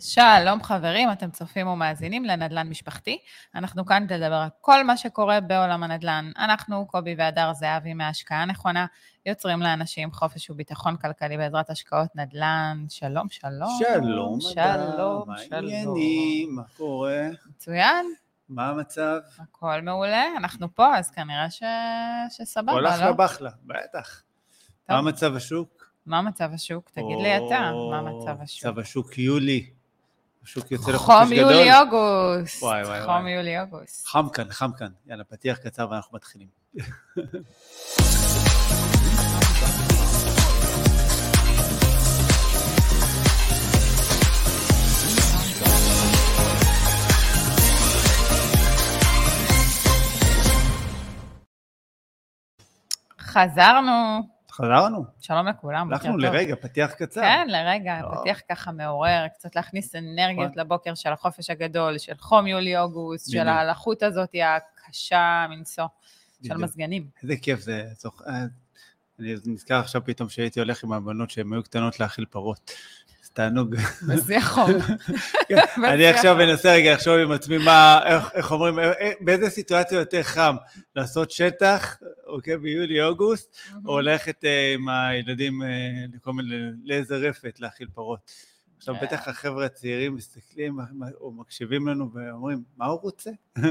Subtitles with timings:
[0.00, 3.18] שלום חברים, אתם צופים ומאזינים לנדל"ן משפחתי.
[3.54, 6.30] אנחנו כאן כדי לדבר על כל מה שקורה בעולם הנדל"ן.
[6.38, 8.86] אנחנו, קובי והדר זהבי מהשקעה נכונה,
[9.26, 12.84] יוצרים לאנשים חופש וביטחון כלכלי בעזרת השקעות נדל"ן.
[12.88, 13.78] שלום, שלום.
[13.78, 15.52] שלום, שלום, מה שלום.
[15.52, 16.54] העניינים?
[16.54, 17.28] מה קורה?
[17.46, 18.06] מצוין,
[18.48, 19.18] מה המצב?
[19.38, 21.62] הכל מעולה, אנחנו פה, אז כנראה ש...
[22.30, 22.88] שסבבה, לא?
[22.88, 24.22] אחלה בחלה, בטח.
[24.88, 25.83] מה מצב השוק?
[26.06, 26.90] מה מצב השוק?
[26.90, 28.66] תגיד לי אתה, מה מצב השוק?
[28.66, 29.70] מצב השוק יולי.
[30.42, 31.52] השוק יוצא לחופש חום גדול.
[31.52, 32.62] יולי-אוגוסט.
[32.62, 33.30] וואי, וואי, חום וואי.
[33.30, 34.06] יולי-אוגוסט.
[34.06, 34.88] חם כאן, חם כאן.
[35.06, 36.48] יאללה, פתיח קצר ואנחנו מתחילים.
[53.20, 54.20] חזרנו,
[54.54, 56.20] חזרנו, שלום לכולם, בוקר הלכנו טוב.
[56.20, 57.20] לרגע, פתיח קצר.
[57.20, 58.20] כן, לרגע, לא.
[58.20, 60.58] פתיח ככה מעורר, קצת להכניס אנרגיות נכון.
[60.60, 63.48] לבוקר של החופש הגדול, של חום יולי-אוגוסט, של.
[63.48, 65.84] הלחות הזאת הקשה מנשוא,
[66.46, 66.56] של.
[66.56, 67.06] מזגנים.
[67.22, 67.84] איזה כיף זה.
[67.98, 68.44] זוכ- אה,
[69.20, 72.70] אני נזכר עכשיו פתאום שהייתי הולך עם הבנות שהן היו קטנות להאכיל פרות.
[73.34, 73.76] תענוג.
[74.08, 74.70] בשיא החום.
[75.48, 78.00] כן, אני עכשיו מנסה רגע לחשוב עם עצמי מה,
[78.34, 80.56] איך, אומרים, אה, אה, באיזה סיטואציה יותר חם,
[80.96, 85.62] לעשות שטח, אוקיי, ביולי-אוגוסט, או ללכת אה, עם הילדים
[86.84, 88.53] לאיזה רפת להאכיל פרות.
[88.84, 89.06] עכשיו כן.
[89.06, 90.78] בטח החבר'ה הצעירים מסתכלים
[91.20, 93.30] או מקשיבים לנו ואומרים, מה הוא רוצה?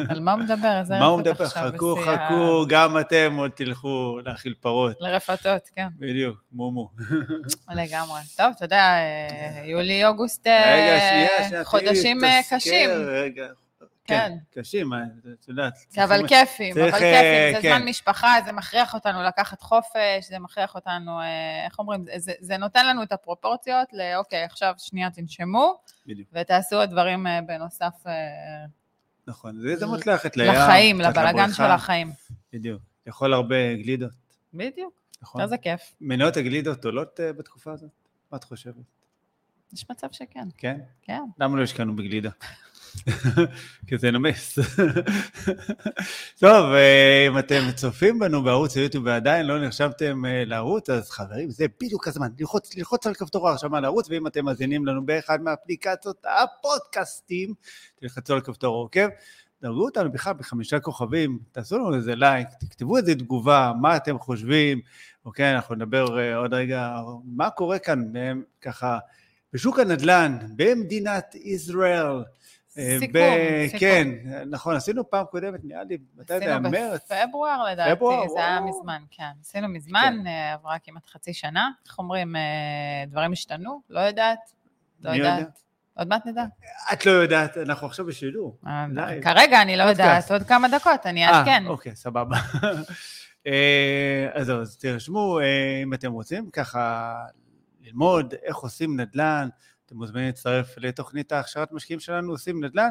[0.09, 0.81] על מה הוא מדבר?
[0.99, 1.47] מה הוא מדבר?
[1.47, 4.95] חכו, חכו, גם אתם עוד תלכו להאכיל פרות.
[4.99, 6.89] לרפתות, כן, בדיוק, מומו.
[7.75, 8.21] לגמרי.
[8.37, 13.47] טוב, אתה יודע, אה, יולי-אוגוסט, אה, רגע, שנייה, שנייה,
[14.11, 14.17] אה.
[14.29, 14.61] כן, כן.
[14.61, 14.99] קשים, אה,
[15.39, 15.73] את יודעת.
[16.03, 17.75] אבל כיפים, אבל צריך, כיפים, אה, זה כן.
[17.77, 21.25] זמן משפחה, זה מכריח אותנו לקחת חופש, זה מכריח אותנו, אה,
[21.65, 22.05] איך אומרים,
[22.39, 25.79] זה- נותן לנו את הפרופורציות לאוקיי, עכשיו שנייה תנשמו,
[26.33, 28.11] ותעשו עוד דברים אה, בנוסף אה,
[29.27, 29.59] נכון.
[29.61, 30.51] זה הזדמנות ללכת לים.
[30.53, 31.51] לחיים, לבלגן.
[31.53, 32.11] של החיים.
[32.53, 32.81] בדיוק.
[33.07, 34.11] לאכול הרבה גלידות,
[34.53, 35.41] בדיוק, נכון?
[35.41, 35.93] איזה כיף.
[36.01, 37.89] מניות הגלידות עולות אה, בתקופה הזאת?
[38.31, 38.75] מה את חושבת?
[39.73, 40.79] יש מצב שכן, כן?
[41.01, 41.21] כן.
[41.39, 42.29] למה לא השקענו בגלידה?
[43.87, 44.59] כי זה נמס.
[46.39, 51.49] טוב, אה, אם אתם צופים בנו בערוץ היוטיוב ועדיין לא נרשמתם אה, לערוץ, אז חברים,
[51.49, 56.25] זה בדיוק הזמן, ללחוץ, ללחוץ על כפתור ההרשמה לערוץ, ואם אתם מאזינים לנו באחד מאפליקציות
[56.25, 57.53] הפודקאסטים,
[57.99, 59.07] תלחצו על כפתור עוקב.
[59.61, 64.81] דרגו אותנו בכלל בחמישה כוכבים, תעשו לנו איזה לייק, תכתבו איזה תגובה, מה אתם חושבים,
[65.25, 68.11] אוקיי, אנחנו נדבר אה, עוד רגע, מה קורה כאן,
[68.61, 68.97] ככה,
[69.53, 72.23] בשוק הנדל"ן, במדינת ישראל.
[72.99, 73.79] סיכום.
[73.79, 74.07] כן,
[74.49, 76.53] נכון, עשינו פעם קודמת, נראה לי, מתי זה היה?
[76.57, 77.11] עשינו מרץ?
[77.11, 78.59] בפברואר לדעתי, זה היה.
[78.61, 79.31] מזמן, כן.
[79.41, 81.69] עשינו מזמן, אה, עברה כמעט חצי שנה.
[81.85, 82.41] איך אומרים, אה,
[83.07, 83.81] דברים השתנו?
[83.89, 84.39] לא יודעת.
[85.01, 85.09] לא?
[85.09, 85.59] יודעת.
[85.97, 86.43] עוד מעט נדע.
[86.93, 88.57] את לא יודעת, אנחנו עכשיו בשידור.
[88.67, 88.85] אה.
[89.21, 89.83] כרגע אני לא.
[89.83, 91.63] יודעת, עוד כמה דקות, אני אעדכן.
[91.67, 92.37] אוקיי, סבבה.
[94.33, 97.15] אז זהו, אז תרשמו, אה, אם אתם רוצים ככה
[97.81, 99.49] ללמוד איך עושים נדל"ן,
[99.93, 102.89] אתם מוזמנים להצטרף לתוכנית ההכשרת משקיעים שלנו, עושים נדל"ן,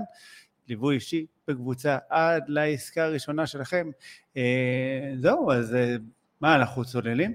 [0.68, 3.90] ליווי אישי בקבוצה עד לעסקה הראשונה שלכם.
[4.36, 4.42] אה,
[5.16, 5.94] זהו, אז אה,
[6.40, 7.32] מה, אנחנו צוללים?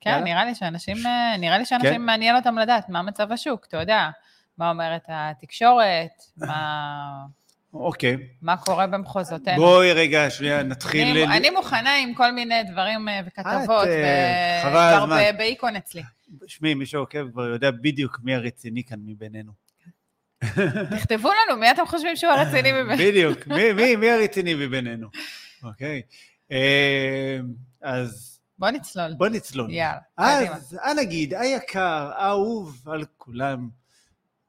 [0.00, 0.24] כן, יאללה.
[0.24, 2.02] נראה לי שאנשים, אה, נראה לי שאנשים כן.
[2.02, 4.08] מעניין אותם לדעת מה מצב השוק, אתה יודע,
[4.58, 7.24] מה אומרת התקשורת, מה-
[7.74, 8.16] אוקיי.
[8.42, 9.62] מה קורה במחוזותינו.
[9.62, 11.08] בואי רגע, שנייה, נתחיל.
[11.08, 15.16] אני- ל- אני מוכנה עם כל מיני דברים וכתבות, את, אה, חבל הזמן.
[15.34, 16.02] ב- באיקון אצלי.
[16.46, 19.52] שמי, מי שעוקב כבר יודע בדיוק מי הרציני כאן מבינינו.
[20.96, 22.98] תכתבו לנו, מי אתם חושבים שהוא הרציני מבין?
[23.08, 25.08] בדיוק, מי, מי, מי הרציני מבינינו?
[25.62, 26.02] אוקיי.
[26.52, 27.38] אה,
[27.82, 29.14] אז בוא נצלול.
[29.14, 29.70] בוא נצלול.
[29.70, 30.54] יאללה, קדימה.
[30.56, 33.68] אז הנגיד, היקר, האהוב על כולם,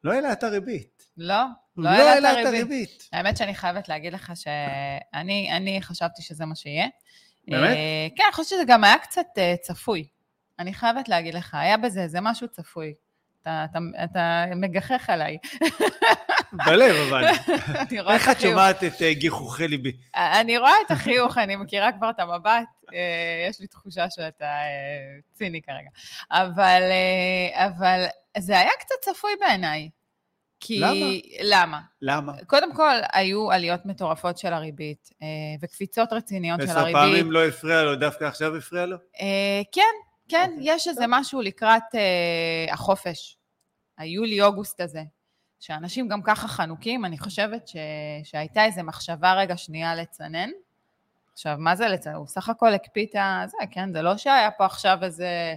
[0.04, 1.04] לא העלה את הריבית.
[1.18, 3.10] לא, הוא לא העלה העלה את הריבית.
[3.14, 6.88] האמת שאני חייבת להגיד לך שאני אני חשבתי שזה מה שיהיה.
[7.48, 7.78] באמת?
[7.78, 10.08] אה, כן, אני חושבת שזה גם היה קצת אה, צפוי.
[10.60, 12.94] אני חייבת להגיד לך, היה בזה איזה משהו צפוי.
[13.42, 15.38] אתה, אתה, אתה מגחך עליי.
[16.54, 17.26] בלב, אבל.
[18.14, 18.42] איך את.
[18.42, 19.92] שומעת את אה, גיחוכי ליבי?
[20.16, 22.64] אני רואה את החיוך, אני מכירה כבר את המבט,
[22.94, 25.90] אה, יש לי תחושה שאתה אה, ציני כרגע.
[26.32, 26.82] אבל,
[27.54, 28.06] אבל
[28.38, 29.90] זה היה קצת צפוי בעיניי.
[30.60, 30.80] כי...
[30.80, 31.06] למה?
[31.42, 31.80] למה?
[32.02, 32.34] למה?
[32.48, 35.10] קודם כל, היו עליות מטורפות של הריבית,
[35.62, 37.02] וקפיצות רציניות של עשר הריבית.
[37.02, 38.98] פעמים לא הפריע לו, דווקא עכשיו הפריע לו?
[39.72, 43.38] כן, כן, אוקיי, יש איזה משהו לקראת אה, החופש,
[43.98, 45.04] היולי-אוגוסט הזה,
[45.60, 47.76] שאנשים גם ככה חנוקים, אני חושבת ש...
[48.24, 50.50] שהייתה איזו מחשבה רגע שנייה לצנן.
[51.34, 52.14] עכשיו, מה זה לצנן?
[52.14, 53.44] הוא סך הכל הקפיא את ה...
[53.48, 55.56] זה, כן, זה לא שהיה פה עכשיו איזה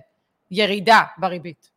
[0.51, 1.71] ירידה בריבית.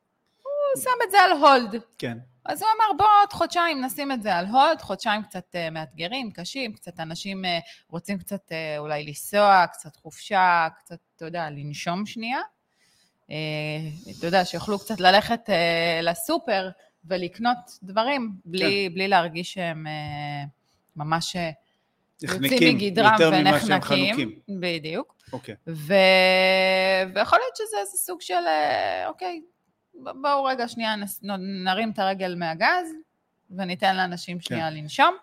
[0.43, 1.81] הוא הוא שם את זה על הולד.
[1.97, 2.17] כן.
[2.45, 6.31] אז הוא אמר, בוא עוד חודשיים נשים את זה על הולד, חודשיים קצת uh, מאתגרים,
[6.31, 7.47] קשים, קצת אנשים uh,
[7.89, 12.39] רוצים קצת uh, אולי לנסוע, קצת חופשה, קצת, אתה יודע, לנשום שנייה.
[13.29, 13.31] Uh,
[14.19, 16.69] אתה יודע, שיוכלו קצת ללכת uh, לסופר
[17.05, 18.93] ולקנות דברים, בלי, כן.
[18.93, 20.49] בלי להרגיש שהם uh,
[20.95, 21.35] ממש
[22.21, 24.39] יוצאים מגדרם ונחנקים.
[24.59, 25.15] בדיוק.
[25.33, 25.55] אוקיי.
[25.67, 25.93] ו...
[27.15, 28.43] ויכול להיות שזה איזה סוג של,
[29.07, 29.41] אוקיי,
[29.93, 30.95] בואו רגע שנייה
[31.63, 32.87] נרים את הרגל מהגז,
[33.51, 34.75] וניתן לאנשים שנייה כן.
[34.75, 35.15] לנשום,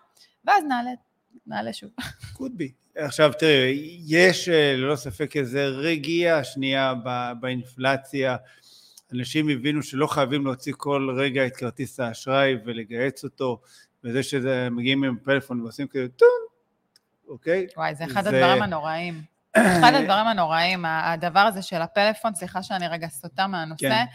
[0.45, 0.91] ואז נעלה,
[1.47, 1.89] נעלה שוב.
[2.37, 2.71] Could be.
[2.95, 3.71] עכשיו תראה,
[4.07, 6.93] יש אה, ללא ספק איזה רגיעה שנייה
[7.39, 8.35] באינפלציה.
[9.13, 13.61] אנשים הבינו שלא חייבים להוציא כל רגע את כרטיס האשראי ולגייס אותו,
[14.03, 16.39] וזה שזה מגיעים עם פלאפון ועושים כזה טום,
[17.27, 17.67] אוקיי?
[17.77, 18.29] וואי, זה אחד זה...
[18.29, 19.21] הדברים הנוראים.
[19.57, 24.05] אחד הדברים הנוראים, הדבר הזה של הפלאפון, סליחה שאני רגע סוטה מהנושא, כן.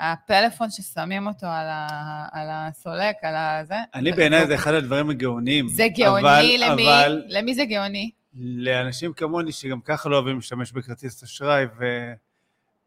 [0.00, 3.74] הפלאפון ששמים אותו על, ה, על הסולק, על הזה.
[3.94, 5.68] אני בעיניי זה אחד הדברים הגאוניים.
[5.68, 6.88] זה גאוני אבל, למי?
[6.88, 7.22] אבל...
[7.28, 8.10] למי זה גאוני?
[8.36, 11.64] לאנשים כמוני שגם ככה לא אוהבים להשתמש בכרטיס אשראי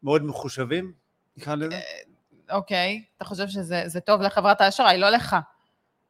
[0.02, 0.92] ומאוד מחושבים,
[1.36, 1.74] נקרא לזה.
[1.74, 5.36] אה, אוקיי, אתה חושב שזה טוב לחברת האשראי, לא לך.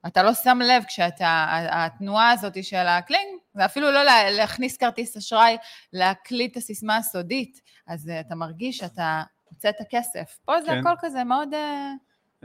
[0.07, 5.57] אתה לא שם לב כשאתה, התנועה הזאת של הקלינג, זה אפילו לא להכניס כרטיס אשראי,
[5.93, 9.23] להקליד את הסיסמה הסודית, אז אתה מרגיש שאתה
[9.59, 10.39] הוצאת כסף.
[10.45, 10.79] פה זה כן.
[10.79, 11.57] הכל כזה מאוד uh,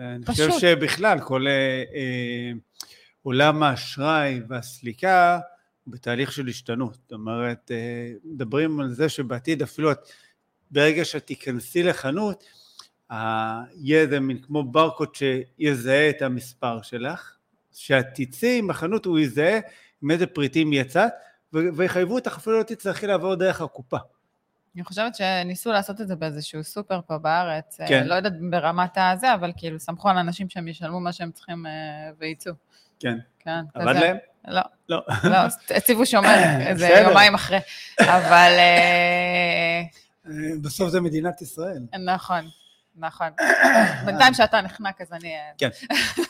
[0.02, 0.40] אני פשוט.
[0.40, 2.58] אני חושב שבכלל, כל uh,
[3.24, 5.40] עולם האשראי והסליקה
[5.88, 6.94] בתהליך של השתנות.
[6.94, 7.72] זאת אומרת,
[8.24, 10.00] מדברים על זה שבעתיד אפילו את,
[10.72, 12.44] ברגע שאת תיכנסי לחנות,
[13.12, 17.38] יהיה איזה מין כמו ברקוד שיזהה את המספר שלך,
[17.74, 19.60] שאת תצאי עם החנות הוא יזהה
[20.04, 21.12] עם איזה פריטים יצאת,
[21.54, 23.98] ויחייבו אותך אפילו לא תצטרכי לעבור דרך הקופה.
[24.76, 27.82] אני חושבת שניסו לעשות את זה באיזשהו סופר פה בארץ.
[27.82, 28.08] אה, כן.
[28.08, 31.72] לא יודעת ברמת הזה, אבל כאילו סמכו על אנשים שהם ישלמו מה שהם צריכים אה,
[32.18, 32.54] וייצאו.
[33.00, 33.18] כן.
[33.40, 33.60] כן.
[33.74, 34.18] עבד להם?
[34.48, 34.62] לא.
[34.90, 35.02] לא.
[35.24, 35.38] לא,
[35.76, 37.60] הציבו שומר איזה יומיים אחרי.
[38.02, 38.52] אבל...
[38.58, 39.82] אה,
[40.62, 41.84] בסוף זה מדינת ישראל.
[42.06, 42.46] נכון.
[42.96, 43.28] נכון.
[44.06, 45.34] בינתיים שאתה נחנק אז אני...
[45.58, 45.70] כן.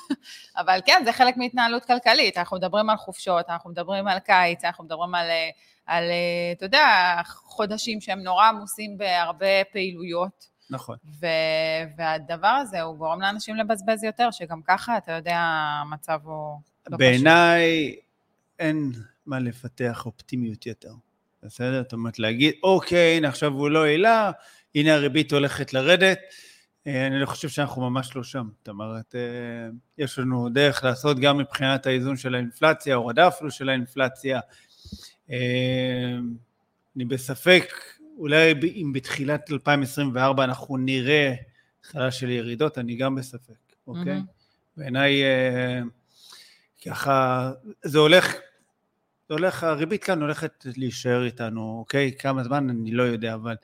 [0.57, 2.37] אבל כן, זה חלק מהתנהלות כלכלית.
[2.37, 5.27] אנחנו מדברים על חופשות, אנחנו מדברים על קיץ, אנחנו מדברים על,
[5.85, 6.03] על
[6.57, 6.85] אתה יודע,
[7.25, 10.47] חודשים שהם נורא עמוסים בהרבה פעילויות.
[10.69, 10.97] נכון.
[11.21, 15.37] ו- והדבר הזה, הוא גורם לאנשים לבזבז יותר, שגם ככה, אתה יודע,
[15.81, 16.59] המצב הוא
[16.89, 16.97] לא.
[16.97, 17.95] בעיניי
[18.59, 18.91] אין
[19.25, 20.93] מה לפתח אופטימיות יותר.
[21.43, 21.81] בסדר?
[21.83, 24.31] זאת אומרת, להגיד, אוקיי, הנה עכשיו הוא לא העלה,
[24.75, 26.19] הנה הריבית הולכת לרדת.
[26.87, 28.49] אה, אני לא חושב שאנחנו ממש לא שם.
[28.57, 29.21] זאת אומרת, אה,
[29.97, 34.39] יש לנו דרך לעשות גם מבחינת האיזון של האינפלציה, הורדה אפילו של האינפלציה.
[35.31, 36.17] אה,
[36.95, 37.73] אני בספק,
[38.17, 41.33] אולי אם בתחילת 2024 אנחנו נראה
[41.79, 43.53] התחלה של ירידות, אני גם בספק,
[43.87, 44.17] אוקיי?
[44.17, 44.77] Mm-hmm.
[44.77, 45.21] בעיניי
[46.85, 47.51] ככה,
[47.83, 48.33] זה הולך,
[49.29, 52.11] זה הולך, הריבית כאן הולכת להישאר איתנו, אוקיי?
[52.19, 53.55] כמה זמן אני לא יודע, אבל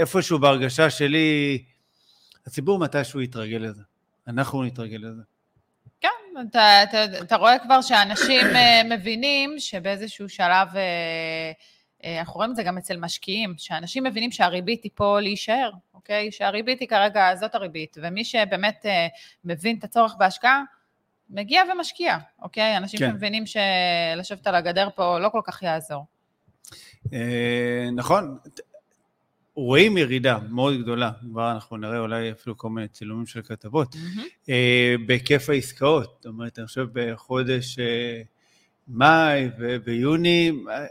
[0.00, 1.64] איפשהו בהרגשה שלי,
[2.46, 3.82] הציבור מתישהו יתרגל לזה.
[4.26, 5.22] אנחנו נתרגל לזה.
[6.40, 11.52] אתה, אתה, אתה רואה כבר שאנשים אה, מבינים שבאיזשהו שלב, אה,
[12.04, 16.32] אה, אנחנו רואים את זה גם אצל משקיעים, שאנשים מבינים שהריבית היא פה להישאר, אוקיי?
[16.32, 18.86] שהריבית היא כרגע, זאת הריבית, ומי שבאמת
[19.44, 20.62] מבין את הצורך בהשקעה,
[21.30, 22.76] מגיע ומשקיע, אוקיי?
[22.76, 23.10] אנשים כן.
[23.10, 26.04] שמבינים שלשבת על הגדר פה לא כל כך יעזור.
[27.92, 28.38] נכון,
[29.56, 34.50] רואים ירידה מאוד גדולה, כבר אנחנו נראה אולי אפילו כל מיני צילומים של כתבות, mm-hmm.
[35.06, 36.14] בהיקף העסקאות.
[36.16, 38.22] זאת אומרת, אני חושב בחודש אה,
[38.88, 40.86] מאי וביוני אה,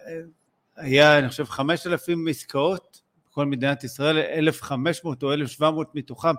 [0.76, 6.34] היה, אני חושב, 5,000 עסקאות בכל מדינת ישראל, 1,500 או 1,700 מתוכם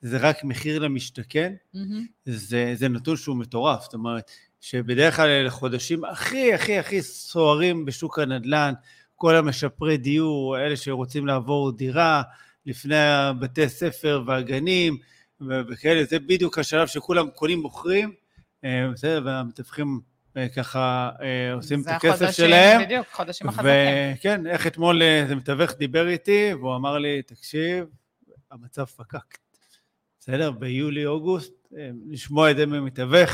[0.00, 1.78] זה רק מחיר למשתכן, mm-hmm.
[2.24, 4.30] זה, זה נתון שהוא מטורף, זאת אומרת,
[4.60, 8.72] שבדרך כלל אלה חודשים הכי הכי הכי סוערים בשוק הנדל"ן,
[9.18, 12.22] כל המשפרי דיור, אלה שרוצים לעבור דירה
[12.66, 14.98] לפני הבתי ספר והגנים
[15.40, 18.12] וכאלה, זה בדיוק השלב שכולם קונים מוכרים,
[18.64, 20.00] אה, בסדר, והמתווכים
[20.36, 22.80] אה, ככה אה, עושים את הכסף חודשים, שלהם.
[22.80, 23.68] זה בדיוק, חודשים החזקים.
[24.14, 27.84] וכן, איך אתמול איזה מתווך דיבר איתי, והוא אמר לי, תקשיב,
[28.50, 29.38] המצב פקק.
[30.20, 30.50] בסדר?
[30.50, 31.52] ביולי-אוגוסט,
[32.10, 33.30] לשמוע את זה ממתווך.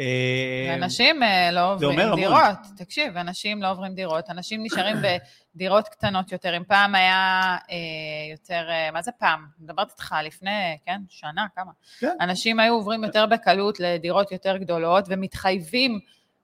[0.00, 2.40] אה, אנשים אה, לא עוברים דירות.
[2.40, 2.76] המון.
[2.76, 4.96] תקשיב, אנשים לא עוברים דירות, אנשים נשארים
[5.54, 6.56] בדירות קטנות יותר.
[6.56, 7.76] אם פעם היה אה,
[8.32, 9.46] יותר, אה, מה זה פעם?
[9.60, 11.70] מדברת איתך לפני, כן, שנה, כמה?
[12.00, 12.16] כן.
[12.20, 16.00] אנשים היו עוברים יותר בקלות לדירות יותר גדולות ומתחייבים,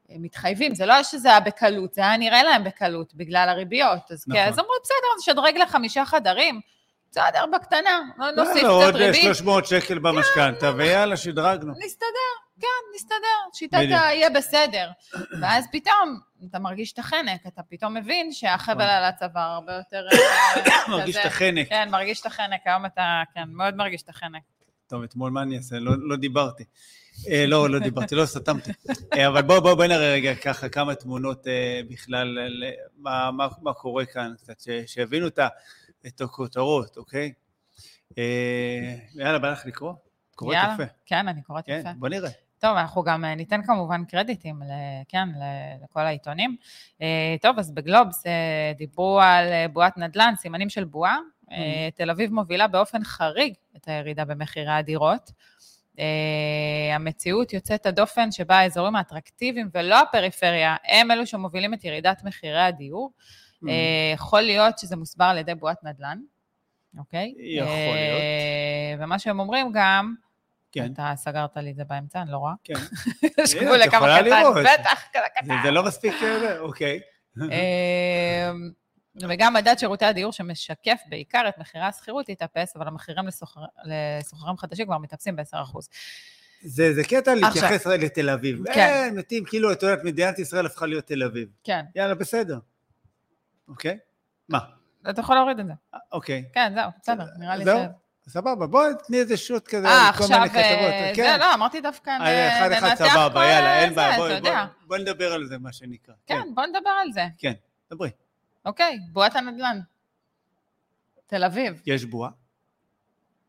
[0.08, 4.10] מתחייבים, זה לא שזה היה בקלות, זה היה נראה להם בקלות בגלל הריביות.
[4.10, 4.42] אז, נכון.
[4.42, 6.60] כן, אז אמרו, בסדר, אז שדרג לחמישה חדרים.
[7.10, 9.22] בסדר, בקטנה, לא נוסיף יאללה, קצת עוד אה, ריבית.
[9.22, 11.72] 300 שקל במשכנתה, ויאללה, שדרגנו.
[11.84, 13.16] נסתדר, כן, נסתדר,
[13.52, 14.00] שיטת בדיוק.
[14.00, 14.14] ה...
[14.14, 14.90] יהיה בסדר.
[15.40, 16.20] ואז פתאום
[16.50, 18.88] אתה מרגיש את החנק, אתה פתאום מבין שהחבל נכון.
[18.88, 20.06] על הצוואר הרבה יותר...
[20.12, 21.16] אה, מרגיש.
[21.16, 21.68] את החנק.
[21.68, 24.42] כן, מרגיש את החנק, היום אתה, כן, מאוד מרגיש את החנק.
[24.86, 25.78] טוב, אתמול מה אני אעשה?
[25.78, 26.64] לא, לא דיברתי.
[27.28, 28.70] אה, לא, לא דיברתי, לא סתמתי.
[29.14, 31.46] אה, אבל בואו בוא, בוא נראה רגע ככה כמה תמונות
[31.90, 32.38] בכלל,
[32.98, 35.26] מה, קורה כאן, קצת, שיבינו
[36.06, 37.32] את, הכותרות, אוקיי?
[39.14, 39.92] יאללה, בא לך לקרוא?
[40.34, 40.58] קוראת.
[40.74, 40.82] יפה.
[41.06, 41.90] כן, אני קוראת כן, יפה.
[41.98, 42.30] בוא נראה.
[42.64, 44.62] טוב, אנחנו גם אה, ניתן כמובן קרדיטים,
[45.08, 45.28] כן,
[45.84, 46.56] לכל העיתונים.
[47.02, 51.18] אה, טוב, אז בגלובס אה, דיברו על בועת נדל"ן, סימנים של בועה.
[51.52, 55.30] אה, תל אביב מובילה באופן חריג את הירידה במחירי הדירות.
[55.98, 62.62] אה, המציאות יוצאת הדופן שבה האזורים האטרקטיביים ולא הפריפריה הם אלו שמובילים את ירידת מחירי
[62.62, 63.12] הדיור.
[63.18, 63.68] Mm.
[63.68, 66.18] אה, יכול להיות שזה מוסבר על ידי בועת נדל"ן,
[66.98, 67.34] אוקיי?
[67.38, 69.02] יכול אה, להיות.
[69.02, 70.14] ומה שהם אומרים גם,
[70.74, 72.52] כן, אתה סגרת לי את זה באמצע, אני לא רואה.
[72.64, 72.74] כן.
[73.42, 74.30] יש גבול לכמה קטן.
[74.64, 75.62] בטח, כזה זה, קטן.
[75.62, 77.00] זה לא מספיק, אה, אוקיי.
[77.40, 78.70] אמ,
[79.28, 83.24] וגם מדד שירותי הדיור שמשקף בעיקר את מחירי השכירות התאפס, אבל המחירים
[83.84, 85.78] לשוכרים חדשים כבר מתאפסים ב-10%.
[86.62, 88.64] זה, זה קטע להתייחס רק לתל אביב.
[88.66, 88.72] כן.
[88.74, 89.14] כן.
[89.16, 91.48] מתים, כאילו, את יודעת, מדינת ישראל הפכה להיות תל אביב.
[91.64, 92.58] כן, יאללה, בסדר.
[93.68, 93.98] אוקיי?
[94.48, 94.58] מה?
[95.10, 95.72] אתה יכול להוריד את זה.
[96.12, 96.44] אוקיי.
[96.52, 97.68] כן, זהו, בסדר, נראה לי ש...
[98.28, 100.38] סבבה, בואי תני איזה שוט כזה, אה, כל עכשיו...
[100.38, 100.62] מיני כתבות.
[100.92, 101.32] אה, כן.
[101.32, 104.16] זה, לא, אמרתי דווקא נ- אה, אחד אחד ננתח סבבה, כל יאללה, אין זה, בעיה,
[104.16, 104.40] בואי.
[104.40, 104.52] בואי-
[104.86, 106.14] בואי נדבר על זה, מה שנקרא.
[106.26, 107.24] כן, בוא נדבר על זה.
[107.38, 107.52] כן,
[107.92, 108.10] דברי.
[108.64, 109.80] אוקיי, בועת הנדל"ן.
[111.26, 112.30] תל אביב, יש בועה?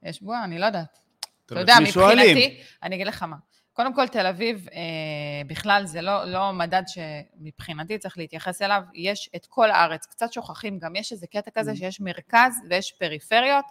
[0.03, 1.00] יש בועה, אני לא יודעת.
[1.46, 1.75] אתה יודע?
[1.82, 3.36] מבחינתי, אני אגיד לך מה.
[3.74, 4.79] קודם כל, תל אביב, אה,
[5.48, 8.82] בכלל זה לא, לא מדד שמבחינתי צריך להתייחס אליו.
[8.94, 11.75] יש את כל הארץ, קצת שוכחים, גם יש איזה קטע כזה Mm.
[11.75, 13.65] שיש מרכז ויש פריפריות,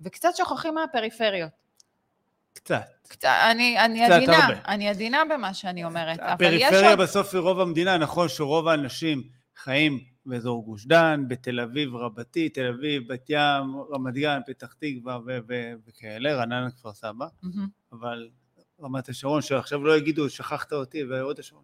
[0.00, 1.50] וקצת שוכחים מהפריפריות.
[2.52, 2.82] קצת.
[3.08, 4.60] קצת, אני, אני קצת עדינה, הרבה.
[4.68, 6.96] אני עדינה במה שאני אומרת, הפריפריה.
[6.96, 9.22] בסוף היא רוב המדינה, נכון שרוב האנשים
[9.56, 15.18] חיים באזור גוש דן, בתל אביב רבתי, תל אביב, בת ים, רמת גן, פתח תקווה
[15.26, 17.66] ו- ו- וכאלה, רעננה, כפר סבא, מהמם.
[17.92, 18.28] אבל
[18.82, 21.62] רמת השרון, שעכשיו לא יגידו, שכחת אותי, והוד השרון.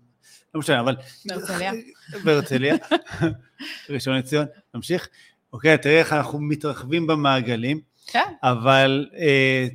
[0.55, 0.97] לא משנה, אבל...
[1.27, 1.73] בהרצליה.
[2.25, 2.75] בהרצליה.
[3.91, 5.09] ראשון לציון, נמשיך.
[5.53, 9.67] אוקיי, תראה איך אנחנו מתרחבים במעגלים, כן, אבל אה,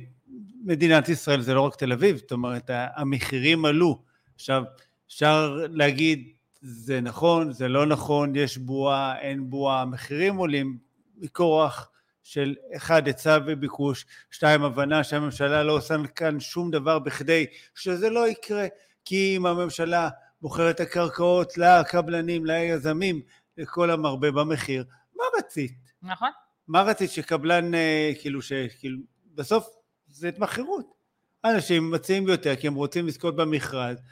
[0.64, 4.02] מדינת ישראל זה לא רק תל אביב, זאת אומרת, המחירים עלו.
[4.34, 4.62] עכשיו,
[5.06, 6.28] אפשר להגיד,
[6.62, 10.78] זה נכון, זה לא נכון, יש בועה, אין בועה, המחירים עולים
[11.16, 11.88] מכורח
[12.22, 18.28] של אחד, היצע וביקוש, שתיים, הבנה שהממשלה לא עושה כאן שום דבר בכדי שזה לא
[18.28, 18.66] יקרה,
[19.04, 20.08] כי אם הממשלה
[20.42, 23.20] מוכרת את הקרקעות לקבלנים, ליזמים,
[23.58, 24.84] לכל המרבה במחיר,
[25.16, 25.72] מה רצית?
[26.02, 26.30] נכון.
[26.68, 28.52] מה רצית שקבלן, אה, כאילו, ש...
[28.78, 28.98] כאילו,
[29.34, 29.68] בסוף
[30.06, 31.02] זה התמחרות.
[31.44, 34.02] אנשים מציעים יותר כי הם רוצים לזכות במכרז,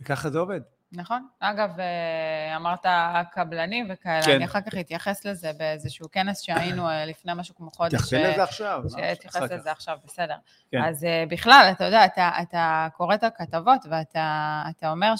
[0.00, 0.60] וככה זה עובד.
[0.96, 1.26] נכון.
[1.40, 4.34] אגב, אה, אמרת הקבלנים וכאלה, כן.
[4.34, 7.94] אני אחר כך אתייחס לזה באיזשהו כנס שהיינו אה, לפני משהו כמו חודש.
[7.94, 8.82] תתייחסי אה, לזה עכשיו.
[9.28, 9.42] כך.
[9.50, 10.34] לזה עכשיו, בסדר.
[10.70, 10.82] כן.
[10.82, 15.16] אז בכלל, אתה יודע, אתה, אתה קורא את הכתבות ואתה אתה אומר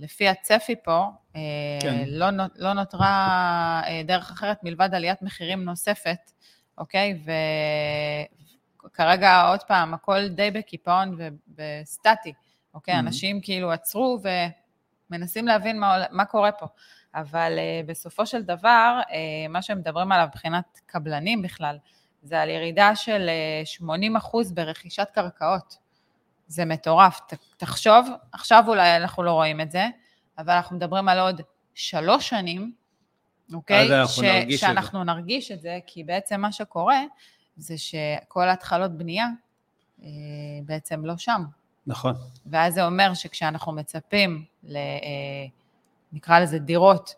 [0.00, 1.04] שלפי הצפי פה,
[1.36, 1.40] אה,
[1.82, 2.04] כן.
[2.06, 2.26] לא,
[2.56, 3.06] לא נותרה
[3.86, 6.32] אה, דרך אחרת מלבד עליית מחירים נוספת,
[6.78, 7.18] אוקיי?
[8.84, 11.28] וכרגע, עוד פעם, הכל די בקיפאון ו-
[11.82, 12.32] וסטטי,
[12.74, 12.94] אוקיי?
[12.94, 12.98] Mhm.
[12.98, 14.18] אנשים כאילו עצרו
[15.10, 16.66] ומנסים להבין מה, מה קורה פה.
[17.14, 19.12] אבל uh, בסופו של דבר, uh,
[19.48, 21.78] מה שהם מדברים עליו מבחינת קבלנים בכלל,
[22.22, 23.30] זה על ירידה של
[23.64, 25.76] uh, 80 אחוז ברכישת קרקעות.
[26.50, 27.20] זה מטורף.
[27.26, 29.86] ת, תחשוב, עכשיו אולי אנחנו לא רואים את זה,
[30.38, 31.40] אבל אנחנו מדברים על עוד
[31.74, 32.72] שלוש שנים,
[33.54, 33.84] אוקיי?
[33.84, 34.66] אז אנחנו נרגיש את זה.
[34.66, 37.00] שאנחנו נרגיש את זה, כי בעצם מה שקורה
[37.56, 39.26] זה שכל ההתחלות בנייה
[40.00, 40.04] uh,
[40.64, 41.42] בעצם לא שם.
[41.86, 42.14] נכון.
[42.46, 44.76] ואז זה אומר שכשאנחנו מצפים ל...
[44.76, 45.46] אה,
[46.12, 47.14] נקרא לזה דירות,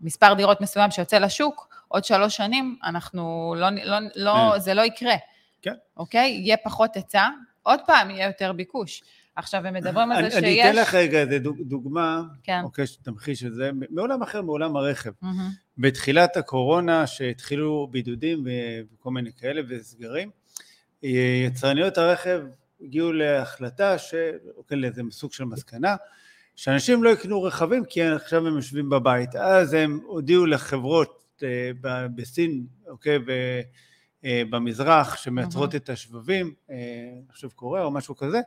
[0.00, 4.58] מספר דירות מסוים שיוצא לשוק, עוד שלוש שנים אנחנו לא, לא, לא, כן.
[4.58, 5.14] זה לא יקרה.
[5.62, 5.74] כן.
[5.96, 6.30] אוקיי?
[6.30, 7.28] יהיה פחות היצע,
[7.70, 9.02] עוד פעם יהיה יותר ביקוש.
[9.36, 10.38] עכשיו, הם מדברים על זה שיש...
[10.44, 12.60] אני אתן לך רגע איזה דוג- דוגמה, כן.
[12.64, 15.10] אוקיי, שתמחיש את זה, מעולם אחר, מעולם הרכב.
[15.22, 15.48] מהמם.
[15.78, 18.48] בתחילת הקורונה, שהתחילו בידודים ו-
[18.94, 20.30] וכל מיני כאלה וסגרים,
[21.02, 22.40] יצרניות הרכב
[22.80, 24.14] הגיעו להחלטה, ש...
[24.56, 25.96] אוקיי, לאיזה סוג של מסקנה,
[26.56, 29.34] שאנשים לא יקנו רכבים כי עכשיו הם יושבים בבית.
[29.36, 31.70] אז הם הודיעו לחברות אה,
[32.14, 33.60] בסין, אוקיי, אה,
[34.24, 36.76] במזרח, שמייצרות את השבבים, אה,
[37.12, 38.40] אני חושב קוריאה או משהו כזה,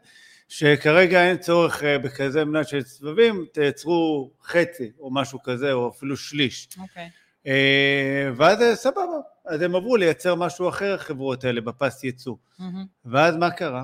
[0.47, 6.17] שכרגע אין צורך אה, בכזה מנה של סבבים, תייצרו חצי או משהו כזה, או אפילו
[6.17, 6.69] שליש.
[6.81, 7.09] אוקיי.
[7.47, 12.35] אה, ואז אה, סבבה, אז הם עברו לייצר משהו אחר, החברות האלה, בפס ייצוא.
[12.59, 12.85] מהמם.
[13.05, 13.83] ואז מה קרה?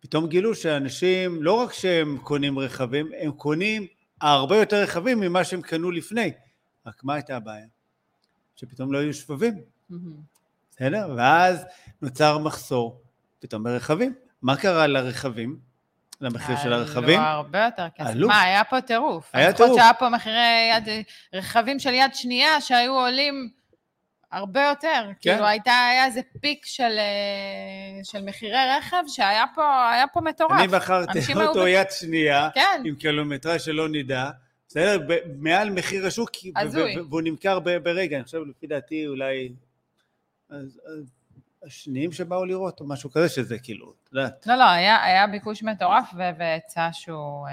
[0.00, 3.86] פתאום גילו שאנשים, לא רק שהם קונים רכבים, הם קונים
[4.20, 6.32] הרבה יותר רכבים ממה שהם קנו לפני.
[6.86, 7.66] רק מה הייתה הבעיה?
[8.56, 9.54] שפתאום לא היו שבבים,
[9.90, 10.35] מהמם.
[10.76, 11.08] בסדר?
[11.16, 11.64] ואז
[12.02, 13.00] נוצר מחסור
[13.38, 14.14] פתאום ברכבים.
[14.42, 15.58] מה קרה לרכבים?
[16.20, 17.20] למחיר של הרכבים?
[17.20, 18.10] עלו הרבה יותר כסף.
[18.10, 18.28] עלו.
[18.28, 19.30] מה, היה פה טירוף.
[19.32, 19.78] היה טירוף.
[19.78, 21.04] שהיה פה מחירי יד,
[21.34, 23.50] רכבים של יד שנייה שהיו עולים
[24.32, 25.04] הרבה יותר.
[25.20, 25.32] כן.
[25.32, 30.52] כאילו, הייתה, היה איזה פיק של, אה, של מחירי רכב שהיה פה, היה פה מטורף.
[30.52, 34.30] אני היו אותו ב- יד שנייה, כן, עם קילומטרה שלא נדע,
[34.68, 35.06] בסדר?
[35.38, 36.30] מעל מחיר השוק,
[37.10, 39.52] והוא נמכר ברגע, אני חושב, לפי דעתי, אולי...
[40.50, 41.04] אז- אז
[41.66, 44.46] השניים שבאו לראות, או משהו כזה, שזה כאילו, את יודעת.
[44.46, 47.52] לא, לא, היה, היה ביקוש מטורף והיצע שהוא, אה,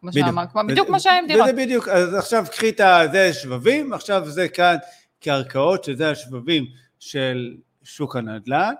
[0.00, 0.26] כמו בדיוק.
[0.26, 1.42] שאמר, כמו, בדיוק כמו שהיה עם דירות.
[1.48, 2.80] וזה בדיוק, אז עכשיו קחי את.
[3.12, 4.76] זה שבבים, עכשיו זה כאן
[5.20, 6.64] קרקעות, שזה השבבים
[6.98, 8.74] של שוק הנדל"ן.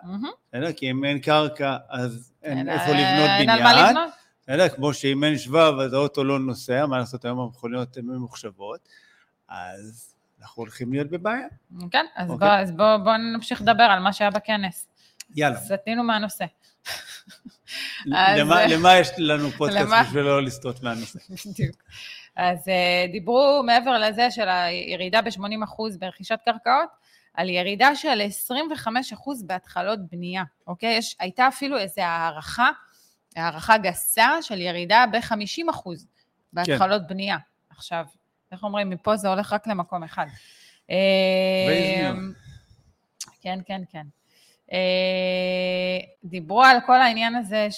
[0.53, 0.73] בסדר?
[0.73, 3.87] כי אם אין קרקע, אז אין איפה אה, לבנות אין על מה בניין.
[3.91, 4.11] לבנות.
[4.43, 4.69] בסדר?
[4.69, 8.89] כמו שאם אין שבב, אז האוטו לא נוסע, מה לעשות, היום המכוניות הן ממוחשבות,
[9.49, 10.16] אז
[10.47, 11.47] אנחנו הולכים להיות בבעיה.
[11.91, 12.65] כן, אז אוקיי.
[12.77, 14.89] בואו בוא, בוא נמשיך לדבר על מה שהיה בכנס.
[15.35, 15.57] יאללה.
[15.57, 16.45] סטינו מהנושא.
[18.15, 20.03] אז- למה, למה יש לנו פודקאסט למה?
[20.03, 21.19] בשביל לא לסטות מהנושא?
[21.51, 21.77] בדיוק.
[22.37, 26.89] אז אה, דיברו מעבר לזה של הירידה ב-80% ברכישת קרקעות,
[27.35, 28.21] על ירידה של
[28.87, 28.87] 25%
[29.47, 30.95] בהתחלות בנייה, אוקיי?
[30.95, 32.71] יש, הייתה אפילו איזו הערכה,
[33.37, 35.91] הערכה גסה של ירידה ב-50%
[36.53, 37.09] בהתחלות כן.
[37.09, 37.37] בנייה.
[37.71, 38.05] עכשיו,
[38.53, 40.27] איך אומרים, מפה זה הולך רק למקום אחד.
[40.91, 40.97] אה,
[41.69, 42.17] ויזניח.
[43.41, 44.07] כן, כן, כן.
[44.73, 47.69] אה, דיברו על כל העניין הזה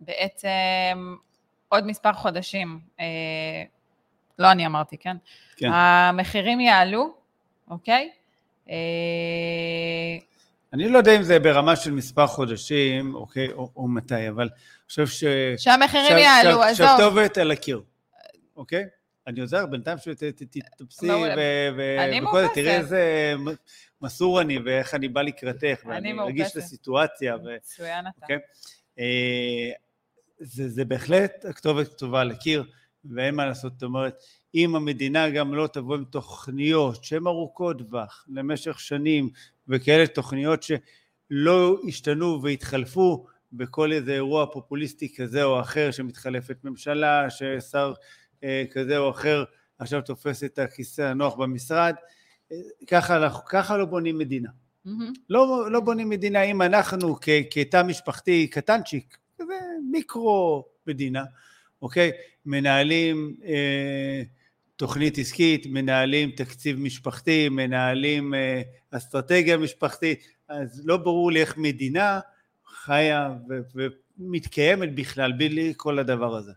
[0.00, 1.14] שבעצם
[1.68, 3.62] עוד מספר חודשים, אה,
[4.38, 5.16] לא אני אמרתי, כן?
[5.56, 5.70] כן.
[5.72, 7.14] המחירים יעלו,
[7.70, 8.10] אוקיי?
[8.70, 8.74] אה,
[10.72, 14.50] אני לא יודע אם זה ברמה של מספר חודשים, אוקיי, או, או מתי, אבל אני
[14.88, 15.24] חושב ש...
[15.56, 16.86] שהמחירים שה- יעלו, עזוב.
[16.86, 17.82] שהכתובת על הקיר,
[18.56, 18.84] אוקיי?
[19.26, 21.06] אני עוזר, בינתיים שתתפסי
[22.22, 22.48] וכל זה.
[22.54, 23.34] תראי איזה
[24.02, 26.56] מסור אני ואיך אני בא לקראתך, אני ואני רגיש מאופסת.
[26.56, 27.56] לסיטואציה, ו...
[27.56, 28.22] מצוין אתה.
[28.22, 28.38] אוקיי?
[28.98, 29.70] אה,
[30.38, 32.64] זה, בהחלט הכתובת כתובה על הקיר,
[33.04, 34.22] ואין מה לעשות, זאת אומרת,
[34.54, 39.30] אם המדינה גם לא תבוא עם תוכניות שהן ארוכות טווח למשך שנים,
[39.68, 47.92] וכאלה תוכניות שלא השתנו והתחלפו בכל איזה אירוע פופוליסטי כזה או אחר שמתחלפת ממשלה, ששר
[48.70, 49.44] כזה או אחר
[49.78, 51.94] עכשיו תופס את הכיסא הנוח במשרד,
[52.52, 54.50] אה, ככה, אנחנו- ככה לא בונים מדינה.
[54.84, 55.12] מהמם.
[55.30, 59.52] לא, לא בונים מדינה אם אנחנו כ- כתא משפחתי קטנצ'יק, כזה
[59.90, 61.24] מיקרו מדינה,
[61.82, 62.10] אוקיי?
[62.46, 64.22] מנהלים אה,
[64.76, 72.20] תוכנית עסקית, מנהלים תקציב משפחתי, מנהלים אה, אסטרטגיה משפחתית, אז לא ברור לי איך מדינה
[72.66, 73.86] חיה ו-
[74.18, 76.52] ומתקיימת בכלל בלי כל הדבר הזה.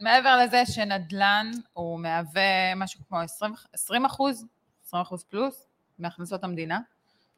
[0.00, 4.44] מעבר לזה שנדל"ן הוא מהווה משהו כמו 20, 20 אחוז,
[4.86, 5.66] 20 אחוז פלוס
[5.98, 6.78] מהכנסות המדינה,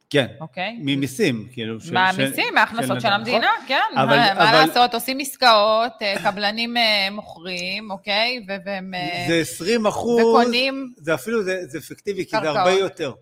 [0.09, 0.77] כן, אוקיי?
[0.79, 1.77] ממיסים, כאילו.
[1.91, 3.81] מהמיסים, מההכנסות של נדל"ן, המדינה, כן.
[3.97, 8.45] אבל- מה- מה אבל- לעשות, עושים עסקאות, אה, קבלנים אה, מוכרים, אוקיי?
[8.65, 8.93] והם...
[8.93, 12.49] אה, זה 20 אחוז, וקונים, זה אפילו, זה, זה פיקטיבי, כי זה.
[12.49, 13.13] הרבה יותר.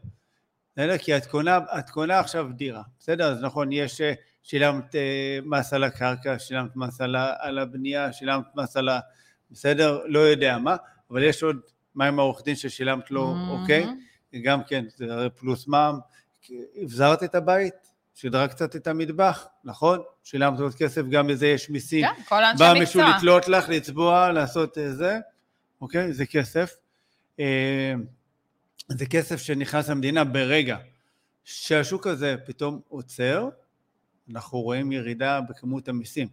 [1.00, 3.32] כי את קונה, את קונה עכשיו דירה, בסדר?
[3.32, 4.02] אז נכון, יש,
[4.44, 9.00] שילמת אה, מס על הקרקע, שילמת מס על, על הבנייה, שילמת מס על ה...
[9.52, 10.02] בסדר?
[10.06, 10.76] לא יודע מה,
[11.12, 11.60] אבל יש עוד,
[11.96, 13.50] מה עם העורך דין ששילמת לו, מהמם.
[13.50, 13.86] אוקיי?
[14.44, 16.00] גם כן, זה הרי פלוס מע"מ.
[16.76, 17.74] הבזרת את הבית,
[18.16, 20.00] שדרג קצת את המטבח, נכון?
[20.24, 22.06] שילמת עוד כסף, גם לזה יש מיסים.
[22.06, 23.18] כן, כל אנשי בא מישהו מקצוע.
[23.18, 25.20] לתלות לך, לצבוע, לעשות אה, זה,
[25.82, 26.14] אוקיי?
[26.14, 26.74] זה כסף.
[27.40, 27.94] אה,
[28.90, 30.78] זה כסף שנכנס למדינה ברגע
[31.44, 33.50] שהשוק הזה פתאום עוצר,
[34.32, 36.28] אנחנו רואים ירידה בכמות המיסים.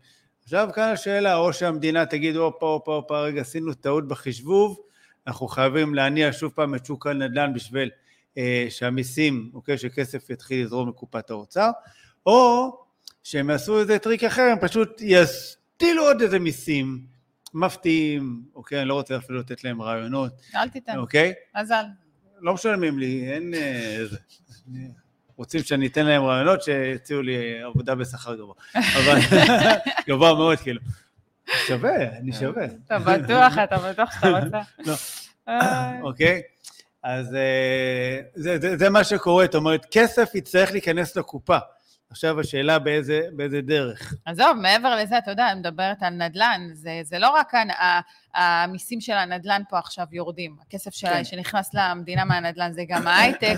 [0.45, 4.81] עכשיו כאן השאלה, או שהמדינה תגיד, הופה, הופה, הופה, רגע, עשינו טעות בחישבוב,
[5.27, 7.91] אנחנו חייבים להניע שוב פעם את שוק הנדל"ן בשביל
[8.39, 11.71] אה, שהמיסים, אוקיי, שכסף יתחיל לזרום לקופת האוצר,
[12.27, 12.71] או
[13.25, 17.07] שהם יעשו איזה טריק אחר, הם פשוט יסטילו עוד איזה מיסים
[17.55, 21.33] מפתיעים, אוקיי, אני לא רוצה אפילו לתת להם רעיונות, אל תיתן, אוקיי?
[21.61, 21.85] מזל.
[22.41, 24.05] לא משלמים לי, אין אה.
[25.41, 28.55] רוצים שאני אתן להם רעיונות שיציעו לי עבודה בשכר גבוה.
[28.75, 29.19] אבל
[30.09, 30.81] גבוה מאוד, כאילו.
[31.67, 32.65] שווה, אני שווה.
[32.87, 34.61] אתה בטוח, אתה בטוח שאתה רוצה.
[34.87, 34.95] לא.
[35.49, 36.43] אה, אוקיי?
[37.03, 41.59] אז אה, זה, זה, זה מה שקורה, זאת אומרת, כסף יצטרך להיכנס לקופה.
[42.11, 44.15] עכשיו השאלה באיזה, באיזה דרך.
[44.25, 47.53] עזוב, מעבר לזה, אתה יודע, אני מדברת על נדל"ן, זה, זה לא רק
[48.35, 51.25] המיסים של הנדל"ן פה עכשיו יורדים, הכסף שלה, כן.
[51.25, 53.57] שנכנס למדינה מהנדל"ן, זה גם ההייטק,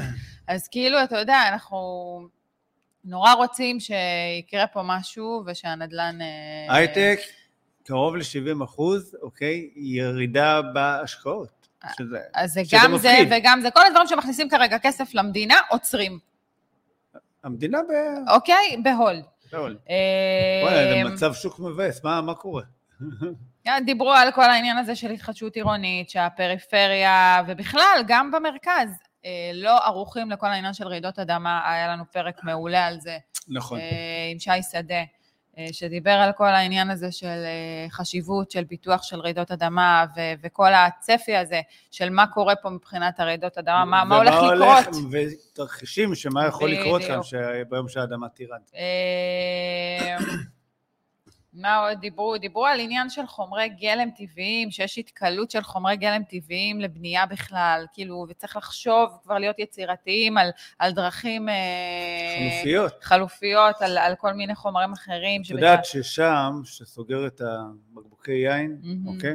[0.49, 1.79] אז כאילו, אתה יודע, אנחנו
[3.05, 6.19] נורא רוצים שיקרה פה משהו ושהנדל"ן...
[6.21, 7.19] אה, הייטק,
[7.85, 9.71] קרוב ל-70 אחוז, אוקיי?
[9.77, 11.63] ירידה בהשקעות.
[11.99, 13.29] שזה, אז זה שזה גם זה מפחיד.
[13.31, 16.19] וגם זה, כל הדברים שמכניסים כרגע כסף למדינה, עוצרים,
[17.45, 17.93] המדינה ב...
[18.31, 18.77] אוקיי?
[18.83, 19.25] בהולד.
[19.53, 22.63] וואלה, אה, זה מצב שוק מבאס, מה, מה קורה?
[23.87, 30.31] דיברו על כל העניין הזה של התחדשות עירונית, שהפריפריה, ובכלל, גם במרכז, אה, לא ערוכים
[30.31, 31.71] לכל העניין של רעידות אדמה.
[31.71, 33.79] היה לנו פרק מעולה על זה, נכון.
[33.79, 33.85] אה,
[34.33, 35.05] עם שי שדה, אה,
[35.73, 40.75] שדיבר על כל העניין הזה של אה, חשיבות של פיתוח של רעידות אדמה, ו- וכל
[40.75, 41.61] הצפי הזה
[41.91, 44.97] של מה קורה פה מבחינת הרעידות אדמה, מה, מה הולך לקרות.
[45.11, 47.21] ותרחישים שמה יכול לקרות כאן
[47.69, 48.61] ביום שהאדמה תירד.
[51.53, 52.39] מה עוד דיברו?
[52.39, 57.87] דיברו על עניין של חומרי גלם טבעיים, שיש התקלות של חומרי גלם טבעיים לבנייה בכלל,
[57.93, 61.49] כאילו, וצריך לחשוב, כבר להיות יצירתיים על, על דרכים...
[61.49, 61.55] אה,
[62.53, 62.93] חלופיות.
[63.05, 65.43] חלופיות, על, על כל מיני חומרים אחרים.
[65.43, 69.07] את יודעת שעם, שסוגר את הבקבוקי יין, Mm-hmm.
[69.07, 69.35] אוקיי?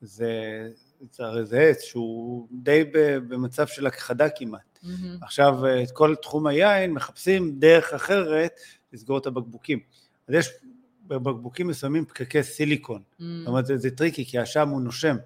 [0.00, 0.68] זה,
[1.10, 2.84] זה הרי זה עץ שהוא די
[3.28, 4.78] במצב של הכחדה כמעט.
[4.82, 5.18] Mm-hmm.
[5.22, 8.60] עכשיו, את כל תחום היין מחפשים דרך אחרת
[8.92, 9.80] לסגור את הבקבוקים.
[10.28, 10.50] אז יש
[11.06, 13.02] בבקבוקים מסוימים פקקי סיליקון.
[13.18, 13.38] Mm-hmm.
[13.38, 15.16] זאת אומרת, זה, זה tricky, כי השעם הוא נושם.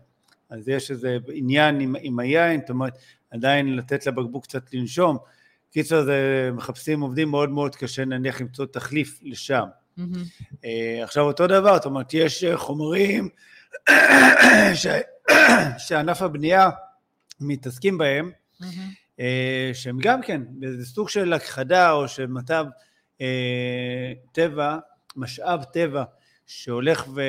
[0.51, 2.99] אז יש איזה עניין עם, עם היין, זאת אומרת,
[3.31, 5.19] עדיין לתת לבקבוק קצת לנשום.
[5.71, 9.65] קיצר, זה מחפשים עובדים מאוד מאוד קשה נניח למצוא תחליף לשם.
[9.97, 10.25] מהמם.
[10.65, 13.29] אה, עכשיו אותו דבר, זאת אומרת, יש אה, חומרים
[14.75, 14.87] ש...
[15.79, 16.71] שענף הבנייה
[17.41, 18.91] מתעסקים בהם, מהמם.
[19.21, 20.43] אה, שהם גם כן,
[20.77, 22.65] זה סוג של הכחדה או של מצב
[23.21, 24.79] אה, טבע,
[25.19, 26.05] משאב טבע
[26.47, 27.21] שהולך ו...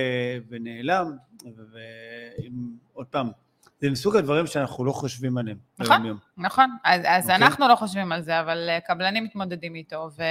[0.50, 1.12] ונעלם,
[2.94, 3.32] ועוד פעם,
[3.82, 5.58] זה מסוג הדברים שאנחנו לא חושבים עליהם.
[5.80, 5.96] נכון.
[5.96, 6.18] ביום-יום.
[6.38, 7.36] נכון, אז, אז אוקיי.
[7.36, 10.24] אנחנו לא חושבים על זה, אבל אה, קבלנים מתמודדים איתו, ו,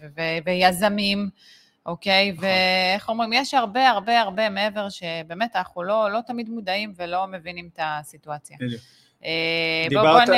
[0.00, 1.30] ו, ו, ויזמים,
[1.86, 2.32] אוקיי?
[2.32, 2.44] נכון.
[2.44, 7.68] ואיך אומרים, יש הרבה הרבה הרבה מעבר שבאמת אנחנו לא, לא תמיד מודעים ולא מבינים
[7.72, 8.56] את הסיטואציה.
[8.60, 8.82] בדיוק.
[9.24, 10.28] אה, בוא, בוא דיברת.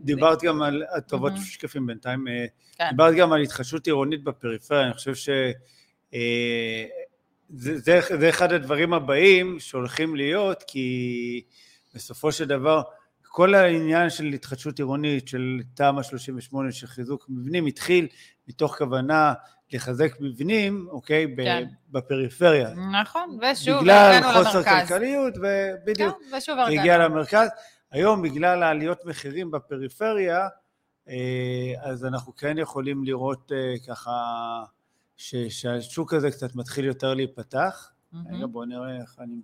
[0.00, 1.44] דיברת גם על, טובות מהמם.
[1.44, 2.46] שקפים בינתיים, אה,
[2.78, 2.84] כן.
[2.90, 5.28] דיברת גם על התחדשות עירונית בפריפריה, אני חושב ש...
[6.14, 6.84] אה,
[7.50, 11.42] זה, זה, זה אחד הדברים הבאים שהולכים להיות, כי
[11.94, 12.82] בסופו של דבר,
[13.22, 18.06] כל העניין של התחדשות עירונית, של תמ"א 38, של חיזוק מבנים, התחיל
[18.48, 19.32] מתוך כוונה
[19.72, 21.64] לחזק מבנים, אוקיי, ב- כן.
[21.90, 22.70] בפריפריה.
[23.02, 24.62] נכון, ושוב, בגלל חוסר.
[24.62, 26.58] כלכליות, ובדיוק, כן, ושוב.
[26.58, 27.48] הגיע למרכז.
[27.90, 30.48] היום, בגלל העליות מחירים בפריפריה,
[31.08, 34.10] אה, אז אנחנו כן יכולים לראות אה, ככה
[35.16, 37.90] ש- שהשוק הזה קצת מתחיל יותר להיפתח.
[38.12, 38.34] מהמם.
[38.36, 39.40] רגע, בואו נראה איך אני...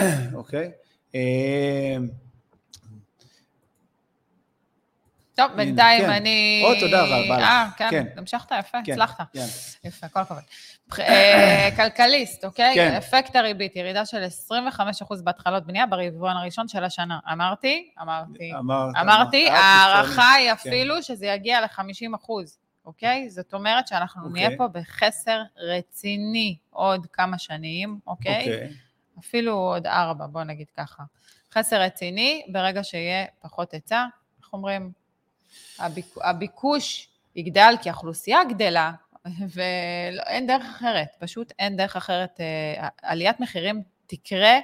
[0.38, 0.72] אוקיי.
[1.14, 1.96] אה,
[5.34, 6.10] טוב, בינתיים כן.
[6.10, 6.62] אני...
[6.64, 7.30] או, תודה, לך.
[7.30, 8.06] אה, כן, כן.
[8.16, 9.36] המשכת יפה, כן, הצלחת.
[9.84, 10.42] יפה, כל הכבוד.
[10.98, 12.74] אה, כלכליסט, אוקיי?
[12.74, 12.94] כן.
[12.94, 17.18] אפקט הריבית, ירידה של 25% בהתחלות בנייה ברבעון הראשון של השנה.
[17.32, 17.90] אמרתי?
[18.02, 18.52] אמרתי.
[18.54, 20.52] אמרת, אמרתי, אמרת, ההערכה היא כן.
[20.52, 22.28] אפילו שזה יגיע ל-50%,
[22.86, 23.30] אוקיי?
[23.30, 24.46] זאת אומרת שאנחנו אוקיי.
[24.46, 28.38] נהיה פה בחסר רציני עוד כמה שנים, אוקיי?
[28.38, 28.68] אוקיי.
[29.18, 31.02] אפילו עוד ארבע, בוא נגיד ככה.
[31.54, 34.04] חסר רציני, ברגע שיהיה פחות היצע,
[34.42, 34.92] איך אומרים?
[35.78, 36.06] הביק...
[36.22, 38.92] הביקוש יגדל כי האוכלוסייה גדלה,
[39.54, 42.40] ואין דרך אחרת, פשוט אין דרך אחרת.
[42.40, 44.58] אה, עליית מחירים תקרה,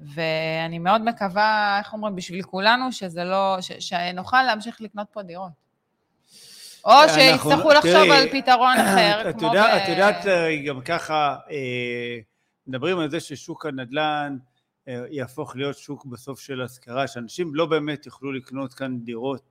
[0.00, 3.72] ואני מאוד מקווה, איך אומרים, בשביל כולנו, שזה לא, ש...
[3.72, 5.52] שנוכל להמשיך לקנות פה דירות.
[6.84, 9.56] או אנחנו- שיצטרכו לחשוב על פתרון אחר, את כמו ב...
[9.56, 12.18] את יודעת, אה, גם ככה, אה,
[12.66, 14.36] מדברים על זה ששוק הנדל"ן
[14.88, 19.42] אה, יהפוך להיות שוק בסוף של השכרה, שאנשים לא באמת יוכלו לקנות כאן דירות,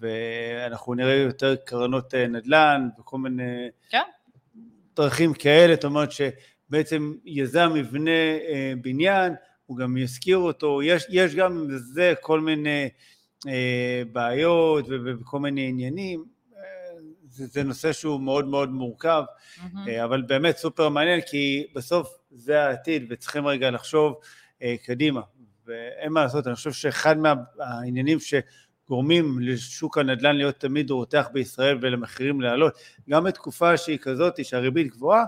[0.00, 4.02] ואנחנו נראה יותר קרנות אה, נדל"ן וכל מיני כן.
[4.96, 9.32] דרכים כאלה, זאת אומרת שבעצם יזם יבנה אה, בניין,
[9.66, 12.88] הוא גם ישכיר אותו, יש, יש גם עם זה כל מיני
[13.48, 16.24] אה, בעיות וכל מיני עניינים.
[17.30, 19.22] זה, זה נושא שהוא מאוד מאוד מורכב.
[19.88, 24.20] אה, אבל באמת סופר מעניין, כי בסוף זה העתיד, וצריכים רגע לחשוב
[24.62, 25.20] אה, קדימה.
[25.66, 28.18] ואין מה לעשות, אני חושב שאחד מהעניינים
[28.90, 32.78] שגורמים לשוק הנדל"ן להיות תמיד רותח בישראל ולמחירים לעלות,
[33.10, 35.24] גם בתקופה שהיא כזאת, שהריבית גבוהה,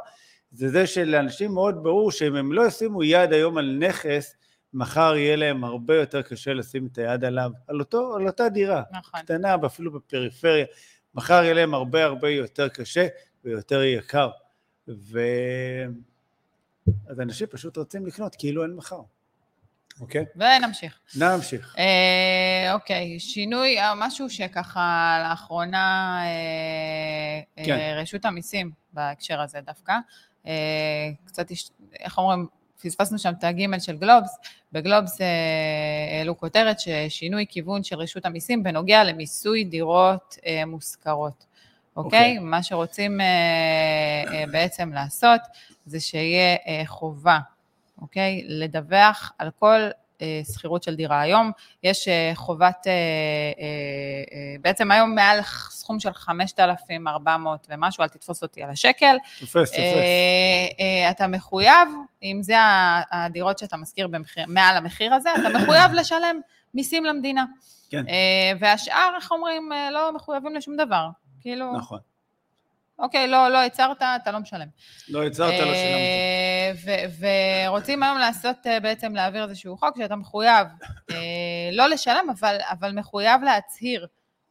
[0.52, 4.36] זה זה שלאנשים מאוד ברור שאם הם לא ישימו יד היום על נכס,
[4.74, 8.82] מחר יהיה להם הרבה יותר קשה לשים את היד עליו, על, אותו, על אותה דירה,
[8.92, 9.20] נכון.
[9.20, 10.66] קטנה ואפילו בפריפריה.
[11.14, 13.06] מחר יהיה להם הרבה הרבה יותר קשה
[13.44, 14.30] ויותר יקר.
[14.88, 15.20] ו...
[17.06, 19.00] אז אנשים פשוט רוצים לקנות כאילו אין מחר.
[20.00, 20.24] אוקיי?
[20.36, 20.98] ונמשיך.
[21.18, 21.74] נמשיך.
[21.78, 27.72] אה, אוקיי, שינוי, אה, משהו שככה לאחרונה אה, כן.
[27.78, 29.92] אה, רשות המיסים בהקשר הזה דווקא,
[30.46, 30.52] אה,
[31.24, 32.46] קצת, הש- איך אומרים,
[32.82, 34.36] פספסנו שם את הגימל של גלובס,
[34.72, 35.26] בגלובס אה,
[36.18, 41.46] העלו כותרת ששינוי כיוון של רשות המיסים בנוגע למיסוי דירות אה, מושכרות.
[41.96, 42.18] אוקיי?
[42.18, 42.38] אוקיי.
[42.38, 43.26] מה שרוצים אה,
[44.32, 45.40] אה, בעצם לעשות
[45.86, 47.38] זה שיהיה אה, חובה,
[48.02, 48.42] אוקיי?
[48.48, 49.80] לדווח על כל
[50.22, 51.20] אה, שכירות של דירה.
[51.20, 51.50] היום
[51.82, 53.66] יש אה, חובת, אה, אה,
[54.32, 59.16] אה, בעצם היום מעל סכום של 5,400 ומשהו, אל תתפוס אותי על השקל.
[59.40, 59.78] תופס, תופס.
[59.78, 61.88] אה, אה, אתה מחויב,
[62.22, 62.54] אם זה
[63.10, 66.40] הדירות שאתה משכיר במחיר, מעל המחיר הזה, אתה מחויב לשלם
[66.74, 67.44] מיסים למדינה.
[67.90, 68.08] כן.
[68.08, 71.08] אה, והשאר, איך אומרים, אה, לא מחויבים לשום דבר.
[71.40, 71.98] כאילו, נכון.
[72.98, 74.66] אוקיי, לא, לא הצהרת, אתה לא משלם.
[75.08, 75.76] לא הצהרת, לא שילמת.
[75.76, 77.24] אה, ו-
[77.66, 80.66] ורוצים היום לעשות, אה, בעצם להעביר איזשהו חוק שאתה מחויב
[81.10, 81.16] אה,
[81.72, 84.06] לא לשלם, אבל, אבל מחויב להצהיר,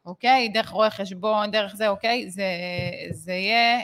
[0.06, 0.50] אוקיי?
[0.50, 2.30] דרך רואה חשבון, דרך זה, אוקיי?
[2.30, 2.44] זה,
[3.12, 3.80] זה יהיה,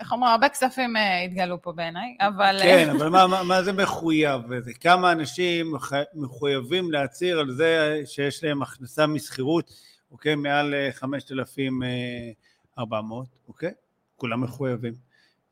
[0.00, 2.58] איך אומרים, הרבה כספים התגלו פה בעיניי, אבל...
[2.62, 4.40] כן, אבל מה, מה, מה זה מחויב?
[4.50, 4.70] וזה?
[4.80, 9.72] כמה אנשים מח- מחויבים להצהיר על זה שיש להם הכנסה משכירות,
[10.12, 10.34] אוקיי?
[10.34, 13.70] מעל אה, 5,400, אוקיי?
[14.16, 14.92] כולם מחויבים.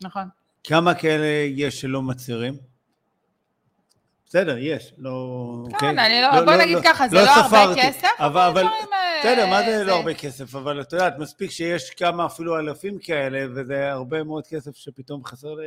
[0.03, 0.29] נכון.
[0.65, 2.55] כמה כאלה יש שלא מצהירים?
[4.27, 5.11] בסדר, יש, לא...
[5.65, 5.79] אוקיי?
[5.81, 8.71] כן, אני לא, בוא נגיד ככה, זה לא הרבה ספרתי, כסף, אבל, אבל אה,
[9.21, 10.55] בסדר, מה זה לא הרבה כסף?
[10.55, 15.55] אבל את יודעת, מספיק שיש כמה אפילו אלפים כאלה, וזה הרבה מאוד כסף שפתאום חסר
[15.55, 15.61] ל-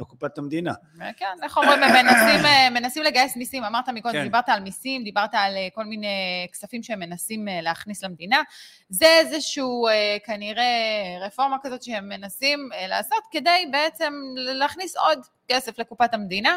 [0.00, 0.72] לקופת המדינה.
[1.16, 3.64] כן, איך אומרים, הם מנסים, אה, מנסים לגייס מיסים.
[3.64, 4.22] אמרת מקודם, כן.
[4.22, 8.42] דיברת על מיסים, דיברת על אה, כל מיני כספים שהם מנסים אה, להכניס למדינה.
[8.88, 10.64] זה איזשהו, אה, כנראה,
[11.20, 16.56] רפורמה כזאת שהם מנסים אה, לעשות, כדי בעצם להכניס עוד כסף לקופת המדינה,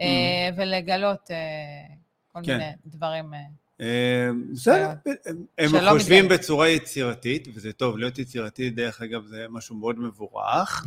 [0.00, 1.36] אה, ולגלות אה,
[2.32, 2.52] כל כן.
[2.52, 3.32] מיני דברים.
[3.80, 3.86] אה.
[3.86, 4.90] אה, בסדר,
[5.58, 6.28] הם חושבים.
[6.28, 10.86] בצורה יצירתית, וזה טוב, להיות יצירתי, דרך אגב, זה משהו מאוד מבורך,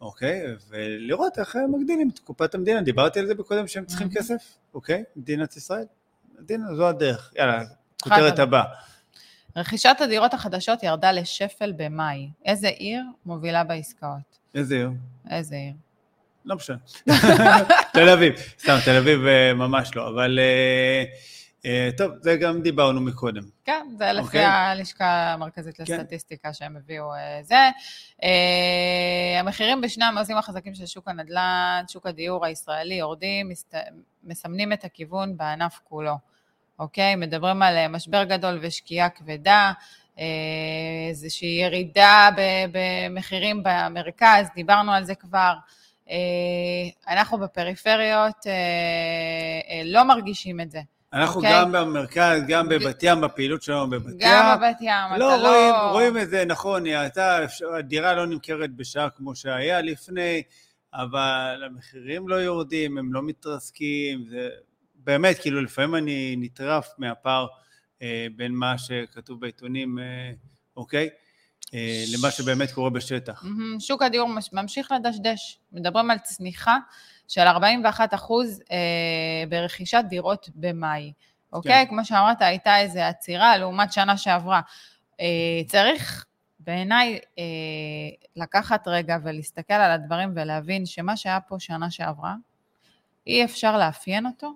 [0.00, 0.42] אוקיי?
[0.68, 2.82] ולראות איך הם מגדילים את קופת המדינה.
[2.82, 4.18] דיברתי על זה בקודם שהם צריכים מהמם.
[4.18, 5.02] כסף, אוקיי?
[5.16, 5.84] מדינת ישראל.
[6.38, 7.32] המדינה, זו הדרך.
[7.36, 7.62] יאללה,
[8.02, 8.38] כותרת.
[8.38, 8.64] הבאה.
[9.56, 12.30] רכישת הדירות החדשות ירדה לשפל במאי.
[12.44, 14.38] איזה עיר מובילה בעסקאות?
[14.54, 14.90] איזה עיר?
[15.30, 15.72] איזה עיר?
[16.44, 16.76] לא משנה.
[17.94, 21.04] תל אביב, סתם, תל אביב אה, ממש לא, אבל אה, אה,
[21.96, 23.42] טוב, זה גם דיברנו מקודם.
[23.64, 24.44] כן, זה לפי אוקיי.
[24.44, 25.82] הלשכה המרכזית כן.
[25.82, 27.70] לסטטיסטיקה שהם הביאו אה, זה.
[28.22, 33.74] אה, המחירים בשני המעוזים החזקים של שוק הנדל"ן, שוק הדיור הישראלי, יורדים, מסת-
[34.24, 36.14] מסמנים את הכיוון בענף כולו.
[36.78, 37.16] אוקיי?
[37.16, 39.72] מדברים על אה, משבר גדול ושקיעה כבדה,
[40.18, 40.24] אה,
[41.08, 42.28] איזושהי ירידה
[42.72, 45.54] במחירים במרכז, דיברנו על זה כבר.
[46.10, 46.16] אה,
[47.14, 48.52] אנחנו בפריפריות אה,
[49.70, 50.80] אה, לא מרגישים את זה.
[51.14, 51.52] אנחנו אוקיי.
[51.52, 54.18] גם במרכז, גם בבת ים, בפעילות שלנו בבת ים.
[54.20, 55.48] גם בבת ים, אתה לא, לא...
[55.48, 57.38] רואים, רואים את זה, נכון, הייתה,
[57.78, 60.42] הדירה לא נמכרת בשעה כמו שהיה לפני,
[60.94, 64.48] אבל המחירים לא יורדים, הם לא מתרסקים, זה
[64.94, 67.46] באמת, כאילו, לפעמים אני נטרף מהפער
[68.02, 70.32] אה, בין מה שכתוב בעיתונים, אה,
[70.76, 71.08] אוקיי?
[71.74, 73.44] אה, למה שבאמת קורה בשטח.
[73.78, 75.58] שוק הדיור מש- ממשיך לדשדש.
[75.72, 76.76] מדברים על צניחה
[77.28, 81.12] של 41 אחוז אה, ברכישת דירות במאי.
[81.52, 81.84] אוקיי?
[81.84, 81.90] כן.
[81.90, 84.60] כמו שאמרת, הייתה איזו עצירה לעומת שנה שעברה.
[85.20, 86.24] אה, צריך
[86.60, 87.44] בעיניי אה,
[88.36, 92.34] לקחת רגע ולהסתכל על הדברים ולהבין שמה שהיה פה שנה שעברה,
[93.26, 94.52] אי אפשר לאפיין אותו.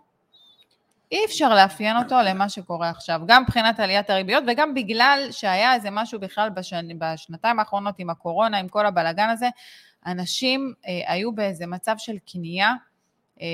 [1.13, 5.91] אי אפשר לאפיין אותו למה שקורה עכשיו, גם מבחינת עליית הריביות וגם בגלל שהיה איזה
[5.91, 6.99] משהו בכלל בשנ...
[6.99, 9.49] בשנתיים האחרונות עם הקורונה, עם כל הבלגן הזה,
[10.09, 12.73] אנשים אה, היו באיזה מצב של קנייה,
[13.41, 13.47] אה,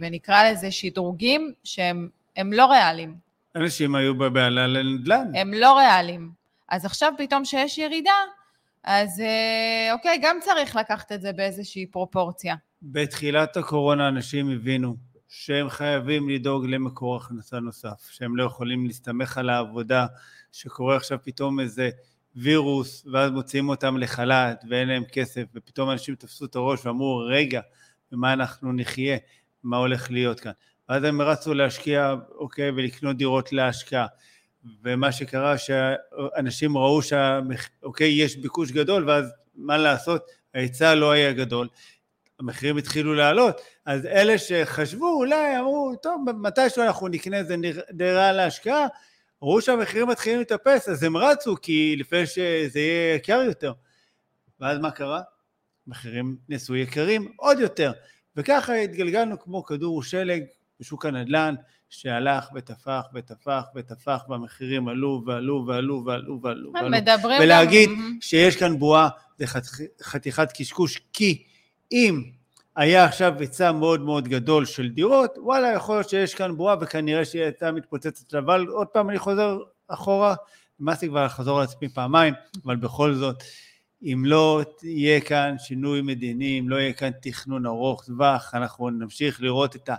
[0.00, 3.14] ונקרא לזה שדרוגים, שהם הם לא ריאליים,
[3.56, 5.34] אנשים היו בבעלה לנדל"ן.
[5.34, 6.30] הם לא ריאליים.
[6.68, 8.10] אז עכשיו פתאום שיש ירידה,
[8.84, 12.54] אז אה, אוקיי, גם צריך לקחת את זה באיזושהי פרופורציה.
[12.82, 14.96] בתחילת הקורונה אנשים הבינו
[15.28, 20.06] שהם חייבים לדאוג למקור הכנסה נוסף, שהם לא יכולים להסתמך על העבודה,
[20.52, 21.90] שקורה עכשיו פתאום איזה
[22.36, 27.60] וירוס, ואז מוציאים אותם לחל"ת ואין להם כסף, ופתאום אנשים תפסו את הראש ואמרו, רגע,
[28.12, 29.16] במה אנחנו נחיה,
[29.62, 30.52] מה הולך להיות כאן.
[30.88, 34.06] ואז הם רצו להשקיע, אוקיי, ולקנות דירות להשקעה.
[34.84, 41.68] ומה שקרה שאנשים ראו שאוקיי, יש ביקוש גדול, ואז מה לעשות, ההיצע לא היה גדול,
[42.40, 47.56] המחירים התחילו לעלות, אז אלה שחשבו אולי אמרו, טוב, מתישהו אנחנו נקנה איזה
[47.90, 48.86] דירה להשקעה,
[49.42, 53.72] ראו שהמחירים מתחילים לטפס, אז הם רצו, כי לפני שזה יהיה יקר יותר.
[54.60, 55.20] ואז מה קרה?
[55.86, 57.92] מחירים נעשו יקרים עוד יותר.
[58.36, 60.42] וככה התגלגלנו כמו כדור שלג
[60.80, 61.54] בשוק הנדל"ן,
[61.90, 66.72] שהלך ותפח ותפח ותפח, והמחירים עלו ועלו ועלו ועלו ועלו.
[66.90, 67.90] מדברים ולהגיד.
[68.20, 71.42] שיש כאן בועה זה חתיכ- חתיכת קשקוש, כי
[71.92, 72.22] אם
[72.78, 77.24] היה עכשיו היצע מאוד מאוד גדול של דירות, וואלה, יכול להיות שיש כאן בועה וכנראה
[77.24, 80.34] שהיא הייתה מתפוצצת, אבל עוד פעם אני חוזר אחורה,
[80.80, 83.42] נמאסתי כבר לחזור על עצמי פעמיים, אבל בכל זאת,
[84.02, 89.42] אם לא יהיה כאן שינוי מדיני, אם לא יהיה כאן תכנון ארוך טווח, אנחנו נמשיך
[89.42, 89.90] לראות את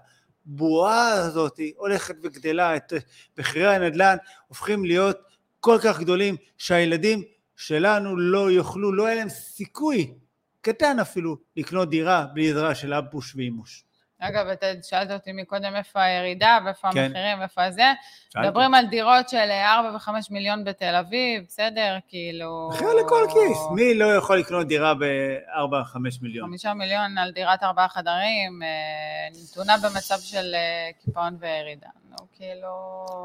[0.46, 2.94] הבועה הזאת הולכת וגדלה, את
[3.38, 4.16] מחירי הנדל"ן
[4.48, 5.18] הופכים להיות
[5.60, 7.24] כל כך גדולים, שהילדים
[7.56, 10.14] שלנו לא יוכלו, לא יהיה להם סיכוי,
[10.62, 13.84] קטן אפילו, לקנות דירה בלי עזרה של אבוש ואימוש.
[14.22, 17.00] אגב, אתה שאלת אותי מקודם איפה הירידה ואיפה כן.
[17.00, 17.94] המחירים ואיפה זה.
[18.38, 21.98] מדברים על דירות של 4 ו-5 מיליון בתל אביב, בסדר?
[22.08, 22.70] כאילו...
[22.74, 26.50] מחיר לכל כיס, מי לא יכול לקנות דירה ב-4-5 מיליון?
[26.52, 31.90] 5 מיליון על דירת ארבעה חדרים, אה, נתונה במצב של אה, קיפאון וירידה.
[32.10, 32.72] נו, כאילו...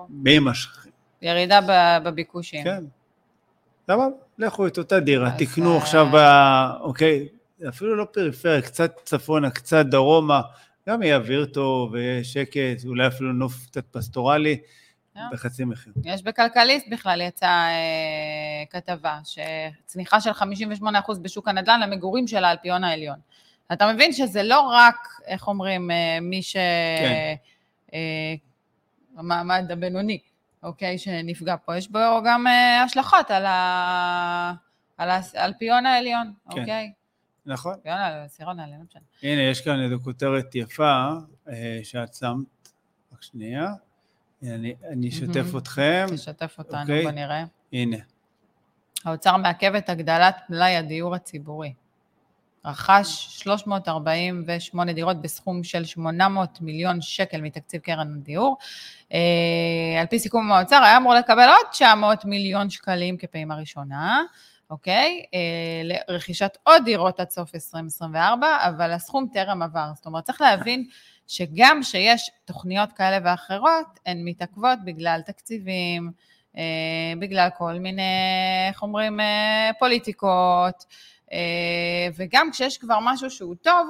[0.09, 0.93] מי משכים?
[1.23, 1.61] ירידה
[2.05, 2.65] בביקושים.
[2.65, 2.85] כן.
[3.89, 4.05] למה?
[4.39, 6.17] לכו את אותה דירה, תקנו אה, עכשיו, ב...
[6.81, 7.29] אוקיי,
[7.69, 10.41] אפילו לא פריפריה, קצת צפונה, קצת דרומה,
[10.89, 14.61] גם יהיה אוויר טוב ויהיה שקט, אולי אפילו נוף קצת פסטורלי,
[15.17, 15.23] אה.
[15.33, 15.93] בחצי מחיר.
[16.05, 23.19] יש בכלכליסט בכלל יצאה אה, כתבה, שצמיחה של 58% בשוק הנדל"ן למגורים של האלפיון העליון.
[23.73, 26.53] אתה מבין שזה לא רק, איך אומרים, אה, מי ש...
[26.53, 27.35] כן.
[27.95, 28.35] אה,
[29.17, 30.19] המעמד הבינוני,
[30.65, 34.53] אוקיי, שנפגע פה, יש בו גם אה, השלכות על, ה...
[34.97, 36.61] על האלפיון העליון, כן.
[36.61, 36.93] אוקיי?
[37.47, 37.75] נכון.
[37.85, 39.03] האלפיון העליון, העליון, לא משנה.
[39.23, 41.09] הנה, יש כאן איזו כותרת יפה
[41.49, 42.69] אה, שאת שמת,
[43.13, 43.69] רק שנייה.
[44.43, 45.59] אני, אני אשתף מהמם.
[45.59, 46.07] אתכם.
[46.15, 47.03] תשתף אותנו, אוקיי.
[47.03, 47.45] בוא נראה.
[47.73, 47.97] הנה.
[49.05, 51.73] האוצר מעכב את הגדלת מלאי הדיור הציבורי.
[52.65, 58.57] רכש 348 דירות בסכום של 800 מיליון שקל מתקציב קרן הדיור.
[59.13, 64.23] אה, על פי סיכום עם האוצר, היה אמור לקבל עוד 900 מיליון שקלים כפעימה ראשונה,
[64.71, 65.25] אוקיי?
[65.35, 69.89] אה, לרכישת עוד דירות עד סוף 2024, אבל הסכום טרם עבר.
[69.95, 70.87] זאת אומרת, צריך להבין
[71.27, 76.11] שגם שיש תוכניות כאלה ואחרות, הן מתעכבות בגלל תקציבים,
[76.57, 78.03] אה, בגלל כל מיני,
[78.69, 79.21] איך אומרים,
[79.79, 80.85] פוליטיקות,
[82.17, 83.89] וגם כשיש כבר משהו שהוא טוב,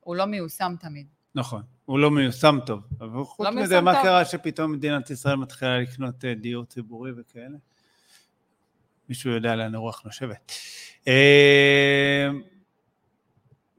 [0.00, 1.06] הוא לא מיושם תמיד.
[1.34, 2.80] נכון, הוא לא מיושם טוב.
[3.00, 4.02] אבל חוץ לא מזה, מה טוב.
[4.02, 7.58] קרה שפתאום מדינת ישראל מתחילה לקנות אה, דיור ציבורי וכאלה?
[9.08, 10.52] מישהו יודע לאן הרוח נושבת.
[11.08, 12.28] אה,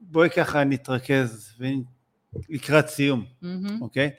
[0.00, 1.60] בואי ככה נתרכז
[2.48, 3.82] לקראת סיום, מהמם.
[3.82, 4.10] אוקיי?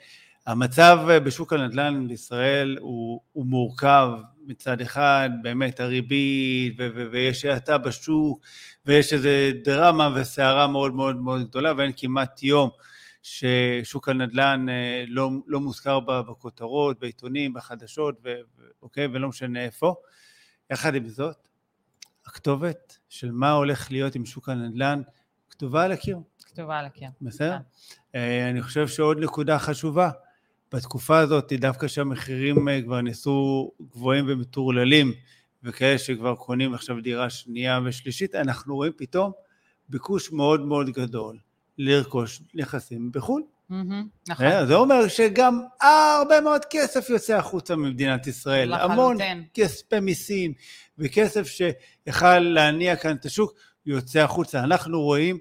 [0.45, 4.09] המצב אה, בשוק הנדל"ן בישראל הוא, הוא מורכב
[4.47, 8.41] מצד אחד, באמת הריבית, ו- ו- ויש האטה בשוק,
[8.85, 9.29] ויש איזו
[9.63, 12.69] דרמה וסערה מאוד מאוד מאוד גדולה, ואין כמעט יום
[13.21, 19.05] ששוק הנדל"ן אה, לא, לא מוזכר בכותרות, בעיתונים, בחדשות, ו- ו- אוקיי?
[19.05, 19.95] ולא משנה איפה.
[20.71, 21.47] יחד עם זאת,
[22.25, 25.01] הכתובת של מה הולך להיות עם שוק הנדל"ן
[25.49, 26.17] כתובה על הקיר.
[26.45, 27.09] כתובה על הקיר.
[27.21, 27.57] בסדר?
[27.57, 28.19] כן.
[28.19, 30.09] אה, אני חושב שעוד נקודה חשובה,
[30.73, 35.13] בתקופה הזאת, דווקא שהמחירים אה, כבר נעשו גבוהים ומטורללים,
[35.63, 39.31] וכאלה שכבר קונים עכשיו דירה שנייה ושלישית, אנחנו רואים פתאום
[39.89, 41.37] ביקוש מאוד מאוד גדול
[41.77, 43.43] לרכוש נכסים בחו"ל.
[44.27, 44.45] נכון.
[44.45, 48.73] אה, זה אומר שגם הרבה מאוד כסף יוצא החוצה ממדינת ישראל.
[48.73, 49.43] המון לחלוטין.
[49.53, 50.53] כספי מיסים
[50.97, 53.53] וכסף שיכל להניע כאן את השוק
[53.85, 54.63] יוצא החוצה.
[54.63, 55.37] אנחנו רואים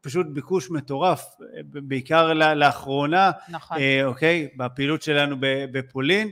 [0.00, 1.24] פשוט ביקוש מטורף,
[1.64, 3.78] בעיקר לאחרונה, נכון.
[3.78, 5.36] אה, אוקיי, בפעילות שלנו
[5.72, 6.30] בפולין,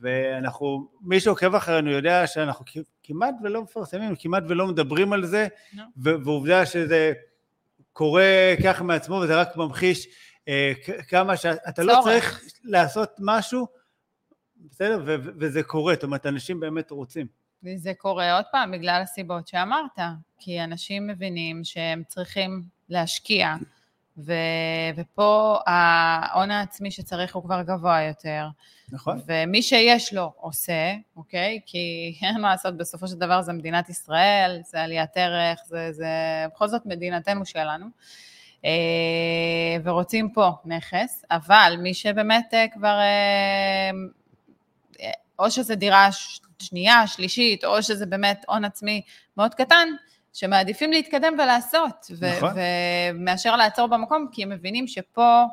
[0.00, 2.64] ואנחנו, מי שעוקב אחרינו יודע שאנחנו
[3.02, 5.48] כמעט ולא מפרסמים, כמעט ולא מדברים על זה.
[5.96, 7.12] ו- ועובדה שזה
[7.92, 10.06] קורה ככה מעצמו, וזה רק ממחיש
[10.48, 10.72] אה,
[11.08, 12.00] כמה שאתה לא.
[12.04, 13.66] צריך לעשות משהו,
[14.70, 15.02] בסדר,
[15.38, 17.26] וזה קורה, זאת אומרת, אנשים באמת רוצים.
[17.64, 19.98] וזה קורה עוד פעם בגלל הסיבות שאמרת,
[20.38, 23.54] כי אנשים מבינים שהם צריכים להשקיע,
[24.18, 24.32] ו...
[24.96, 28.46] ופה ההון העצמי שצריך הוא כבר גבוה יותר,
[28.92, 29.20] נכון?
[29.26, 31.60] ומי שיש לו עושה, אוקיי?
[31.66, 36.06] כי אין מה לעשות, בסופו של דבר זה מדינת ישראל, זה עליית ערך, זה, זה
[36.54, 37.86] בכל זאת מדינתנו שלנו.
[38.64, 43.90] אה, ורוצים פה נכס, אבל מי שבאמת אה, כבר, אה,
[45.38, 46.08] או שזה דירה
[46.62, 49.02] שנייה, שלישית, או שזה באמת הון עצמי
[49.36, 49.88] מאוד קטן,
[50.32, 52.06] שמעדיפים להתקדם ולעשות,
[52.36, 52.50] נכון.
[53.14, 55.44] ומאשר לעצור במקום, כי הם מבינים שפה,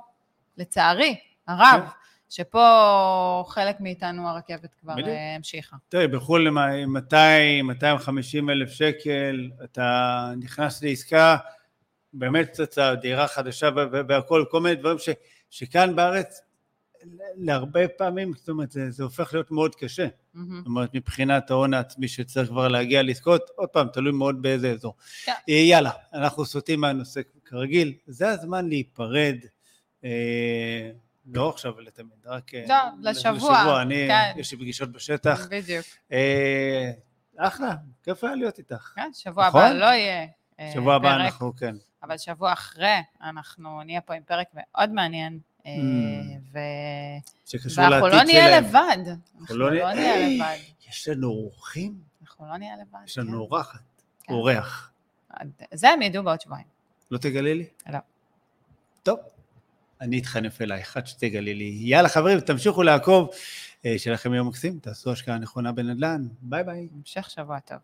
[0.58, 1.16] לצערי
[1.48, 1.90] הרב, כן.
[2.30, 5.10] שפה חלק מאיתנו הרכבת כבר בדיוק.
[5.10, 5.76] אה, המשיכה.
[5.90, 11.38] תראי, בחו"ל עם 200, 250 אלף שקל, אתה נכנס לעסקה,
[12.14, 15.10] באמת פצצה, דירה חדשה ו- ו- והכל, כל מיני דברים ש,
[15.50, 16.42] שכאן בארץ,
[17.36, 20.08] להרבה פעמים, זאת אומרת, זה, זה הופך להיות מאוד קשה.
[20.34, 20.58] מהמם.
[20.58, 24.94] זאת אומרת, מבחינת ההון העצמי שצריך כבר להגיע לזכות, עוד פעם, תלוי מאוד באיזה אזור.
[25.26, 25.32] כן.
[25.50, 29.36] אה, יאללה, אנחנו סוטים מהנושא כרגיל, זה הזמן להיפרד.
[30.04, 30.92] אה,
[31.34, 34.40] לא עכשיו ולתמיד, רק אה, לא, לשבוע, אני, כן.
[34.40, 35.48] יש לי פגישות בשטח.
[35.50, 35.86] בדיוק.
[36.12, 36.92] אה,
[37.38, 38.94] אחלה, כיף היה להיות איתך.
[38.96, 39.62] כן, שבוע נכון?
[39.62, 40.28] הבא לא יהיה
[40.60, 41.76] אה, שבוע הבא אנחנו, כן.
[42.04, 45.40] אבל שבוע אחרי אנחנו נהיה פה עם פרק מאוד מעניין.
[45.68, 46.38] אה, Mm.
[46.54, 46.60] ו...
[47.78, 48.60] ואנחנו לא נהיה.
[48.62, 48.98] לבד.
[49.42, 50.58] אנחנו לא לא נהיה- לבד.
[50.90, 51.98] יש לנו אורחים?
[52.22, 53.00] אנחנו לא נהיה לבד.
[53.06, 53.34] יש לנו כן.
[53.36, 53.80] אורחת,
[54.24, 54.34] כן.
[54.34, 54.92] אורח.
[55.74, 56.66] זה הם ידעו בעוד שבועיים.
[57.12, 57.66] לא תגלי לי?
[57.90, 58.00] לא.
[59.04, 59.20] טוב,
[60.02, 61.78] אני אתחנף אלייך עד שתגלי לי.
[61.82, 63.30] יאללה חברים, תמשיכו לעקוב.
[63.86, 66.28] אה, שיהיה לכם יום מקסים, תעשו השקעה נכונה בנדל"ן.
[66.42, 66.88] ביי ביי.
[66.98, 67.78] המשך שבוע טוב.